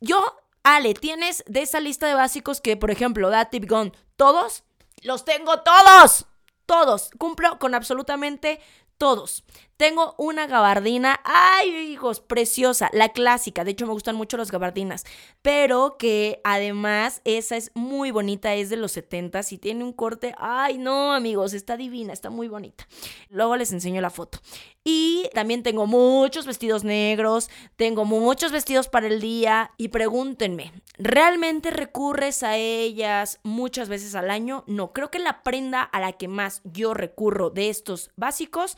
yo, 0.00 0.36
Ale, 0.62 0.94
tienes 0.94 1.44
de 1.46 1.62
esa 1.62 1.80
lista 1.80 2.06
de 2.06 2.14
básicos 2.14 2.60
que, 2.60 2.76
por 2.76 2.90
ejemplo, 2.90 3.30
da 3.30 3.46
tip 3.46 3.68
gun, 3.68 3.92
todos, 4.16 4.64
los 5.02 5.24
tengo 5.24 5.60
todos. 5.60 6.26
Todos, 6.66 7.10
cumplo 7.18 7.58
con 7.58 7.74
absolutamente 7.74 8.60
todos. 8.96 9.42
Tengo 9.80 10.14
una 10.18 10.46
gabardina, 10.46 11.20
ay 11.24 11.70
hijos, 11.90 12.20
preciosa, 12.20 12.90
la 12.92 13.08
clásica, 13.08 13.64
de 13.64 13.70
hecho 13.70 13.86
me 13.86 13.94
gustan 13.94 14.14
mucho 14.14 14.36
las 14.36 14.52
gabardinas, 14.52 15.06
pero 15.40 15.96
que 15.98 16.42
además 16.44 17.22
esa 17.24 17.56
es 17.56 17.70
muy 17.72 18.10
bonita, 18.10 18.54
es 18.54 18.68
de 18.68 18.76
los 18.76 18.92
70 18.92 19.40
y 19.50 19.56
tiene 19.56 19.82
un 19.82 19.94
corte, 19.94 20.34
ay 20.36 20.76
no 20.76 21.14
amigos, 21.14 21.54
está 21.54 21.78
divina, 21.78 22.12
está 22.12 22.28
muy 22.28 22.46
bonita. 22.46 22.86
Luego 23.30 23.56
les 23.56 23.72
enseño 23.72 24.02
la 24.02 24.10
foto. 24.10 24.40
Y 24.84 25.30
también 25.34 25.62
tengo 25.62 25.86
muchos 25.86 26.46
vestidos 26.46 26.84
negros, 26.84 27.48
tengo 27.76 28.04
muchos 28.04 28.52
vestidos 28.52 28.88
para 28.88 29.06
el 29.06 29.20
día 29.20 29.72
y 29.78 29.88
pregúntenme, 29.88 30.72
¿realmente 30.98 31.70
recurres 31.70 32.42
a 32.42 32.56
ellas 32.56 33.40
muchas 33.42 33.88
veces 33.88 34.14
al 34.14 34.30
año? 34.30 34.64
No, 34.66 34.92
creo 34.92 35.10
que 35.10 35.18
la 35.18 35.42
prenda 35.42 35.82
a 35.82 36.00
la 36.00 36.12
que 36.12 36.28
más 36.28 36.60
yo 36.64 36.92
recurro 36.92 37.48
de 37.48 37.70
estos 37.70 38.10
básicos 38.16 38.76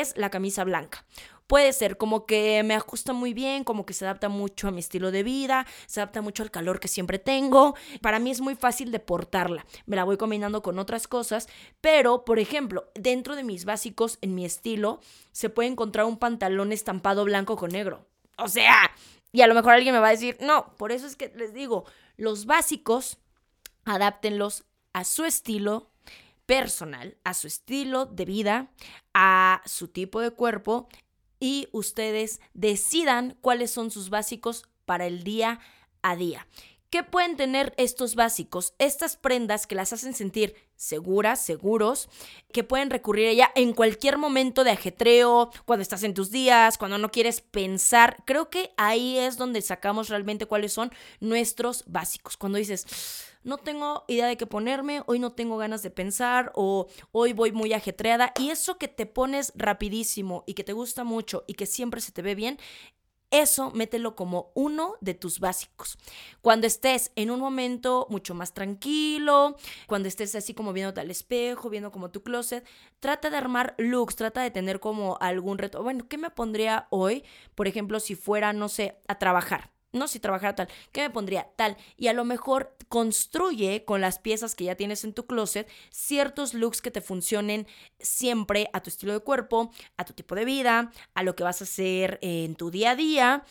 es 0.00 0.16
la 0.16 0.30
camisa 0.30 0.64
blanca. 0.64 1.04
Puede 1.46 1.72
ser 1.74 1.98
como 1.98 2.24
que 2.24 2.62
me 2.62 2.74
ajusta 2.74 3.12
muy 3.12 3.34
bien, 3.34 3.62
como 3.62 3.84
que 3.84 3.92
se 3.92 4.06
adapta 4.06 4.30
mucho 4.30 4.68
a 4.68 4.70
mi 4.70 4.80
estilo 4.80 5.10
de 5.10 5.22
vida, 5.22 5.66
se 5.86 6.00
adapta 6.00 6.22
mucho 6.22 6.42
al 6.42 6.50
calor 6.50 6.80
que 6.80 6.88
siempre 6.88 7.18
tengo. 7.18 7.74
Para 8.00 8.18
mí 8.18 8.30
es 8.30 8.40
muy 8.40 8.54
fácil 8.54 8.90
de 8.90 9.00
portarla. 9.00 9.66
Me 9.84 9.96
la 9.96 10.04
voy 10.04 10.16
combinando 10.16 10.62
con 10.62 10.78
otras 10.78 11.06
cosas, 11.06 11.48
pero 11.82 12.24
por 12.24 12.38
ejemplo, 12.38 12.90
dentro 12.94 13.36
de 13.36 13.44
mis 13.44 13.66
básicos 13.66 14.16
en 14.22 14.34
mi 14.34 14.46
estilo 14.46 15.00
se 15.32 15.50
puede 15.50 15.68
encontrar 15.68 16.06
un 16.06 16.16
pantalón 16.16 16.72
estampado 16.72 17.24
blanco 17.24 17.56
con 17.56 17.70
negro. 17.70 18.06
O 18.38 18.48
sea, 18.48 18.90
y 19.30 19.42
a 19.42 19.46
lo 19.46 19.54
mejor 19.54 19.74
alguien 19.74 19.94
me 19.94 20.00
va 20.00 20.08
a 20.08 20.12
decir, 20.12 20.38
no, 20.40 20.74
por 20.78 20.90
eso 20.90 21.06
es 21.06 21.16
que 21.16 21.32
les 21.36 21.52
digo, 21.52 21.84
los 22.16 22.46
básicos, 22.46 23.18
adáptenlos 23.84 24.64
a 24.94 25.04
su 25.04 25.24
estilo 25.24 25.91
personal, 26.52 27.16
a 27.24 27.32
su 27.32 27.46
estilo 27.46 28.04
de 28.04 28.26
vida, 28.26 28.70
a 29.14 29.62
su 29.64 29.88
tipo 29.88 30.20
de 30.20 30.32
cuerpo 30.32 30.86
y 31.40 31.68
ustedes 31.72 32.42
decidan 32.52 33.38
cuáles 33.40 33.70
son 33.70 33.90
sus 33.90 34.10
básicos 34.10 34.66
para 34.84 35.06
el 35.06 35.24
día 35.24 35.60
a 36.02 36.14
día. 36.14 36.46
¿Qué 36.92 37.02
pueden 37.02 37.38
tener 37.38 37.72
estos 37.78 38.16
básicos? 38.16 38.74
Estas 38.78 39.16
prendas 39.16 39.66
que 39.66 39.74
las 39.74 39.94
hacen 39.94 40.12
sentir 40.12 40.54
seguras, 40.76 41.40
seguros, 41.40 42.10
que 42.52 42.64
pueden 42.64 42.90
recurrir 42.90 43.28
a 43.28 43.30
ella 43.30 43.52
en 43.54 43.72
cualquier 43.72 44.18
momento 44.18 44.62
de 44.62 44.72
ajetreo, 44.72 45.50
cuando 45.64 45.80
estás 45.80 46.02
en 46.02 46.12
tus 46.12 46.30
días, 46.30 46.76
cuando 46.76 46.98
no 46.98 47.10
quieres 47.10 47.40
pensar. 47.40 48.22
Creo 48.26 48.50
que 48.50 48.74
ahí 48.76 49.16
es 49.16 49.38
donde 49.38 49.62
sacamos 49.62 50.10
realmente 50.10 50.44
cuáles 50.44 50.74
son 50.74 50.92
nuestros 51.18 51.82
básicos. 51.86 52.36
Cuando 52.36 52.58
dices, 52.58 52.86
no 53.42 53.56
tengo 53.56 54.04
idea 54.06 54.26
de 54.26 54.36
qué 54.36 54.46
ponerme, 54.46 55.02
hoy 55.06 55.18
no 55.18 55.32
tengo 55.32 55.56
ganas 55.56 55.82
de 55.82 55.90
pensar 55.90 56.52
o 56.54 56.88
hoy 57.10 57.32
voy 57.32 57.52
muy 57.52 57.72
ajetreada 57.72 58.34
y 58.38 58.50
eso 58.50 58.76
que 58.76 58.88
te 58.88 59.06
pones 59.06 59.54
rapidísimo 59.56 60.44
y 60.46 60.52
que 60.52 60.62
te 60.62 60.74
gusta 60.74 61.04
mucho 61.04 61.44
y 61.46 61.54
que 61.54 61.64
siempre 61.64 62.02
se 62.02 62.12
te 62.12 62.20
ve 62.20 62.34
bien, 62.34 62.58
eso 63.32 63.72
mételo 63.72 64.14
como 64.14 64.52
uno 64.54 64.94
de 65.00 65.14
tus 65.14 65.40
básicos. 65.40 65.98
Cuando 66.40 66.68
estés 66.68 67.10
en 67.16 67.30
un 67.32 67.40
momento 67.40 68.06
mucho 68.10 68.34
más 68.34 68.54
tranquilo, 68.54 69.56
cuando 69.88 70.06
estés 70.06 70.34
así 70.36 70.54
como 70.54 70.72
viendo 70.72 71.00
al 71.00 71.10
espejo, 71.10 71.70
viendo 71.70 71.90
como 71.90 72.10
tu 72.10 72.22
closet, 72.22 72.64
trata 73.00 73.30
de 73.30 73.38
armar 73.38 73.74
looks, 73.78 74.14
trata 74.14 74.42
de 74.42 74.50
tener 74.50 74.78
como 74.78 75.18
algún 75.20 75.58
reto. 75.58 75.82
Bueno, 75.82 76.06
¿qué 76.08 76.18
me 76.18 76.30
pondría 76.30 76.86
hoy? 76.90 77.24
Por 77.56 77.66
ejemplo, 77.66 77.98
si 77.98 78.14
fuera, 78.14 78.52
no 78.52 78.68
sé, 78.68 78.98
a 79.08 79.18
trabajar 79.18 79.72
no, 79.92 80.08
si 80.08 80.18
trabajara 80.18 80.54
tal, 80.54 80.68
¿qué 80.90 81.02
me 81.02 81.10
pondría? 81.10 81.48
Tal. 81.56 81.76
Y 81.96 82.08
a 82.08 82.12
lo 82.12 82.24
mejor 82.24 82.74
construye 82.88 83.84
con 83.84 84.00
las 84.00 84.18
piezas 84.18 84.54
que 84.54 84.64
ya 84.64 84.74
tienes 84.74 85.04
en 85.04 85.12
tu 85.12 85.26
closet 85.26 85.68
ciertos 85.90 86.54
looks 86.54 86.80
que 86.80 86.90
te 86.90 87.00
funcionen 87.00 87.66
siempre 87.98 88.68
a 88.72 88.80
tu 88.80 88.90
estilo 88.90 89.12
de 89.12 89.20
cuerpo, 89.20 89.70
a 89.96 90.04
tu 90.04 90.12
tipo 90.14 90.34
de 90.34 90.44
vida, 90.44 90.90
a 91.14 91.22
lo 91.22 91.36
que 91.36 91.44
vas 91.44 91.60
a 91.60 91.64
hacer 91.64 92.18
en 92.22 92.54
tu 92.54 92.70
día 92.70 92.92
a 92.92 92.96
día 92.96 93.44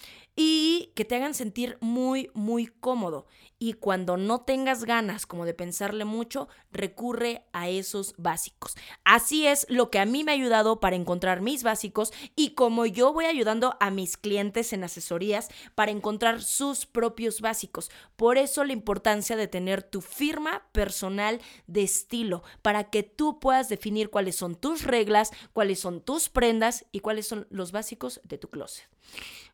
y 0.44 0.92
que 0.96 1.06
te 1.06 1.18
hagan 1.18 1.36
sentir 1.36 1.78
muy, 1.82 2.32
muy 2.34 2.66
cómodo. 2.66 3.28
Y 3.60 3.74
cuando 3.74 4.18
no 4.18 4.42
tengas 4.42 4.86
ganas 4.86 5.28
como 5.28 5.46
de 5.46 5.54
pensarle 5.54 6.04
mucho, 6.04 6.48
recurre 6.72 7.46
a 7.54 7.70
esos 7.70 8.16
básicos. 8.18 8.76
Así 9.04 9.46
es 9.46 9.68
lo 9.70 9.92
que 9.92 10.00
a 10.00 10.06
mí 10.08 10.24
me 10.24 10.32
ha 10.32 10.34
ayudado 10.34 10.80
para 10.80 10.96
encontrar 10.96 11.42
mis 11.42 11.62
básicos 11.62 12.12
y 12.36 12.56
como 12.56 12.88
yo 12.88 13.14
voy 13.14 13.26
ayudando 13.26 13.78
a 13.80 13.92
mis 13.92 14.18
clientes 14.18 14.74
en 14.74 14.84
asesorías 14.84 15.50
para 15.76 15.92
encontrar 15.92 16.42
sus 16.42 16.88
propios 16.88 17.40
básicos. 17.42 17.92
Por 18.16 18.40
eso 18.40 18.64
la 18.64 18.74
importancia 18.74 19.36
de 19.36 19.48
tener 19.48 19.84
tu 19.84 20.02
firma 20.02 20.64
personal 20.72 21.40
de 21.68 21.84
estilo, 21.84 22.42
para 22.64 22.90
que 22.90 23.04
tú 23.04 23.40
puedas 23.40 23.70
definir 23.70 24.10
cuáles 24.10 24.38
son 24.38 24.56
tus 24.56 24.86
reglas, 24.86 25.30
cuáles 25.54 25.80
son 25.80 26.02
tus 26.02 26.30
prendas 26.30 26.86
y 26.92 27.02
cuáles 27.02 27.28
son 27.28 27.46
los 27.52 27.72
básicos 27.72 28.22
de 28.24 28.40
tu 28.40 28.50
closet. 28.50 28.90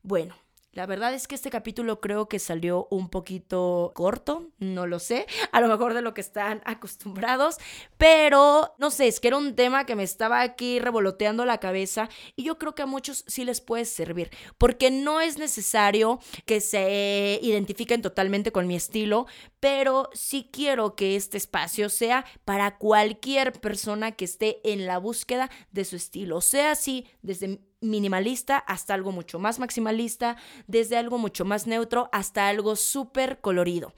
Bueno, 0.02 0.34
la 0.78 0.86
verdad 0.86 1.12
es 1.16 1.28
que 1.28 1.34
este 1.34 1.50
capítulo 1.50 2.00
creo 2.02 2.30
que 2.30 2.38
salió 2.38 2.88
un 2.92 3.10
poquito 3.10 3.94
corto, 3.96 4.52
no 4.60 4.86
lo 4.86 5.00
sé, 5.00 5.26
a 5.52 5.60
lo 5.60 5.68
mejor 5.70 5.96
de 5.96 6.04
lo 6.04 6.13
que 6.13 6.22
están 6.22 6.62
acostumbrados, 6.66 7.58
pero 7.98 8.76
no 8.78 8.92
sé, 8.92 9.08
es 9.08 9.20
que 9.20 9.30
era 9.30 9.38
un 9.38 9.56
tema 9.56 9.88
que 9.88 9.96
me 9.96 10.04
estaba 10.04 10.42
aquí 10.42 10.78
revoloteando 10.78 11.46
la 11.46 11.58
cabeza 11.58 12.10
y 12.36 12.44
yo 12.44 12.60
creo 12.60 12.76
que 12.76 12.84
a 12.84 12.86
muchos 12.86 13.24
sí 13.26 13.44
les 13.44 13.60
puede 13.60 13.86
servir, 13.86 14.30
porque 14.60 14.92
no 14.92 15.20
es 15.20 15.40
necesario 15.40 16.20
que 16.46 16.62
se 16.62 17.40
identifiquen 17.42 18.04
totalmente 18.04 18.52
con 18.52 18.68
mi 18.68 18.76
estilo, 18.76 19.26
pero 19.60 20.12
sí 20.13 20.48
quiero 20.54 20.96
que 20.96 21.16
este 21.16 21.38
espacio 21.38 21.90
sea 21.90 22.24
para 22.46 22.78
cualquier 22.78 23.52
persona 23.54 24.12
que 24.12 24.26
esté 24.26 24.60
en 24.63 24.86
la 24.86 25.00
búsqueda 25.00 25.50
de 25.72 25.86
su 25.86 25.96
estilo, 25.96 26.40
sea 26.40 26.70
así 26.70 27.08
desde 27.24 27.62
minimalista 27.82 28.58
hasta 28.58 28.94
algo 28.94 29.12
mucho 29.12 29.40
más 29.40 29.60
maximalista, 29.60 30.38
desde 30.68 30.98
algo 30.98 31.18
mucho 31.18 31.46
más 31.46 31.68
neutro 31.68 32.10
hasta 32.12 32.48
algo 32.48 32.76
súper 32.76 33.40
colorido. 33.42 33.94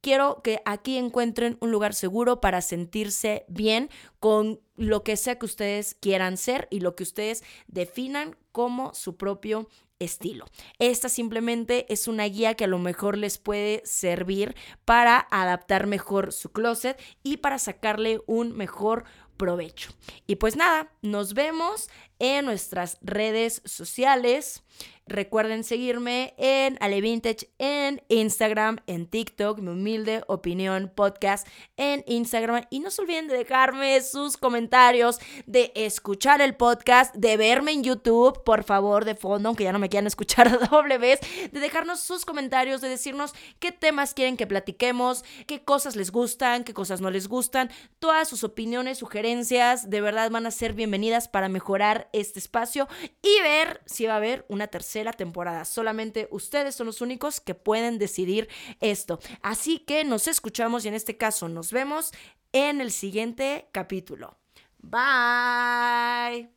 Quiero 0.00 0.42
que 0.42 0.60
aquí 0.64 0.96
encuentren 0.98 1.56
un 1.60 1.70
lugar 1.70 1.94
seguro 1.94 2.40
para 2.40 2.60
sentirse 2.60 3.44
bien 3.46 3.88
con 4.18 4.60
lo 4.74 5.04
que 5.04 5.16
sea 5.16 5.38
que 5.38 5.46
ustedes 5.46 5.94
quieran 5.94 6.36
ser 6.36 6.66
y 6.70 6.80
lo 6.80 6.96
que 6.96 7.04
ustedes 7.04 7.44
definan 7.68 8.36
como 8.50 8.92
su 8.94 9.16
propio 9.16 9.68
estilo. 10.00 10.46
Esta 10.80 11.08
simplemente 11.08 11.86
es 11.92 12.08
una 12.08 12.24
guía 12.24 12.54
que 12.54 12.64
a 12.64 12.68
lo 12.68 12.78
mejor 12.78 13.16
les 13.16 13.38
puede 13.38 13.80
servir 13.84 14.56
para 14.84 15.28
adaptar 15.30 15.86
mejor 15.86 16.32
su 16.32 16.50
closet 16.50 17.00
y 17.22 17.36
para 17.36 17.60
sacarle 17.60 18.20
un 18.26 18.56
mejor 18.56 19.04
provecho. 19.36 19.92
Y 20.26 20.36
pues 20.36 20.56
nada, 20.56 20.92
nos 21.02 21.34
vemos 21.34 21.88
en 22.22 22.44
nuestras 22.44 22.98
redes 23.02 23.62
sociales. 23.64 24.62
Recuerden 25.08 25.64
seguirme 25.64 26.32
en 26.38 26.78
Ale 26.80 27.00
Vintage 27.00 27.50
en 27.58 28.00
Instagram, 28.08 28.78
en 28.86 29.06
TikTok, 29.06 29.58
mi 29.58 29.70
humilde 29.70 30.22
opinión 30.28 30.92
podcast 30.94 31.46
en 31.76 32.04
Instagram. 32.06 32.64
Y 32.70 32.78
no 32.78 32.90
se 32.90 33.02
olviden 33.02 33.26
de 33.26 33.36
dejarme 33.36 34.00
sus 34.00 34.36
comentarios, 34.36 35.18
de 35.46 35.72
escuchar 35.74 36.40
el 36.40 36.54
podcast, 36.54 37.12
de 37.16 37.36
verme 37.36 37.72
en 37.72 37.82
YouTube, 37.82 38.44
por 38.44 38.62
favor, 38.62 39.04
de 39.04 39.16
fondo, 39.16 39.48
aunque 39.48 39.64
ya 39.64 39.72
no 39.72 39.80
me 39.80 39.88
quieran 39.88 40.06
escuchar 40.06 40.68
doble 40.70 40.98
vez, 40.98 41.18
de 41.50 41.58
dejarnos 41.58 42.00
sus 42.00 42.24
comentarios, 42.24 42.80
de 42.80 42.88
decirnos 42.88 43.32
qué 43.58 43.72
temas 43.72 44.14
quieren 44.14 44.36
que 44.36 44.46
platiquemos, 44.46 45.24
qué 45.48 45.64
cosas 45.64 45.96
les 45.96 46.12
gustan, 46.12 46.62
qué 46.62 46.74
cosas 46.74 47.00
no 47.00 47.10
les 47.10 47.26
gustan. 47.26 47.70
Todas 47.98 48.28
sus 48.28 48.44
opiniones, 48.44 48.98
sugerencias, 48.98 49.90
de 49.90 50.00
verdad 50.00 50.30
van 50.30 50.46
a 50.46 50.52
ser 50.52 50.74
bienvenidas 50.74 51.26
para 51.26 51.48
mejorar 51.48 52.08
este 52.12 52.38
espacio 52.38 52.88
y 53.22 53.40
ver 53.42 53.82
si 53.86 54.06
va 54.06 54.14
a 54.14 54.16
haber 54.16 54.44
una 54.48 54.68
tercera 54.68 55.12
temporada. 55.12 55.64
Solamente 55.64 56.28
ustedes 56.30 56.74
son 56.74 56.86
los 56.86 57.00
únicos 57.00 57.40
que 57.40 57.54
pueden 57.54 57.98
decidir 57.98 58.48
esto. 58.80 59.18
Así 59.42 59.78
que 59.80 60.04
nos 60.04 60.28
escuchamos 60.28 60.84
y 60.84 60.88
en 60.88 60.94
este 60.94 61.16
caso 61.16 61.48
nos 61.48 61.72
vemos 61.72 62.12
en 62.52 62.80
el 62.80 62.92
siguiente 62.92 63.68
capítulo. 63.72 64.38
Bye. 64.78 66.50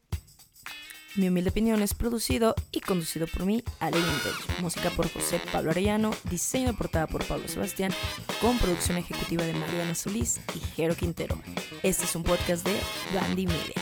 Mi 1.16 1.30
humilde 1.30 1.50
opinión 1.50 1.82
es 1.82 1.94
producido 1.94 2.56
y 2.74 2.82
conducido 2.82 3.26
por 3.28 3.46
mí, 3.46 3.64
Ale. 3.80 3.98
Música 4.60 4.90
por 4.90 5.10
José 5.10 5.40
Pablo 5.50 5.72
Arellano, 5.72 6.12
diseño 6.30 6.68
de 6.68 6.74
portada 6.74 7.08
por 7.08 7.24
Pablo 7.24 7.48
Sebastián, 7.48 7.94
con 8.42 8.58
producción 8.58 8.98
ejecutiva 8.98 9.46
de 9.46 9.54
Mariana 9.54 9.96
Solís 9.96 10.42
y 10.54 10.60
Jero 10.76 10.94
Quintero. 10.94 11.42
Este 11.84 12.04
es 12.04 12.16
un 12.18 12.24
podcast 12.24 12.68
de 12.68 12.78
Bandy 13.14 13.48
Media. 13.48 13.76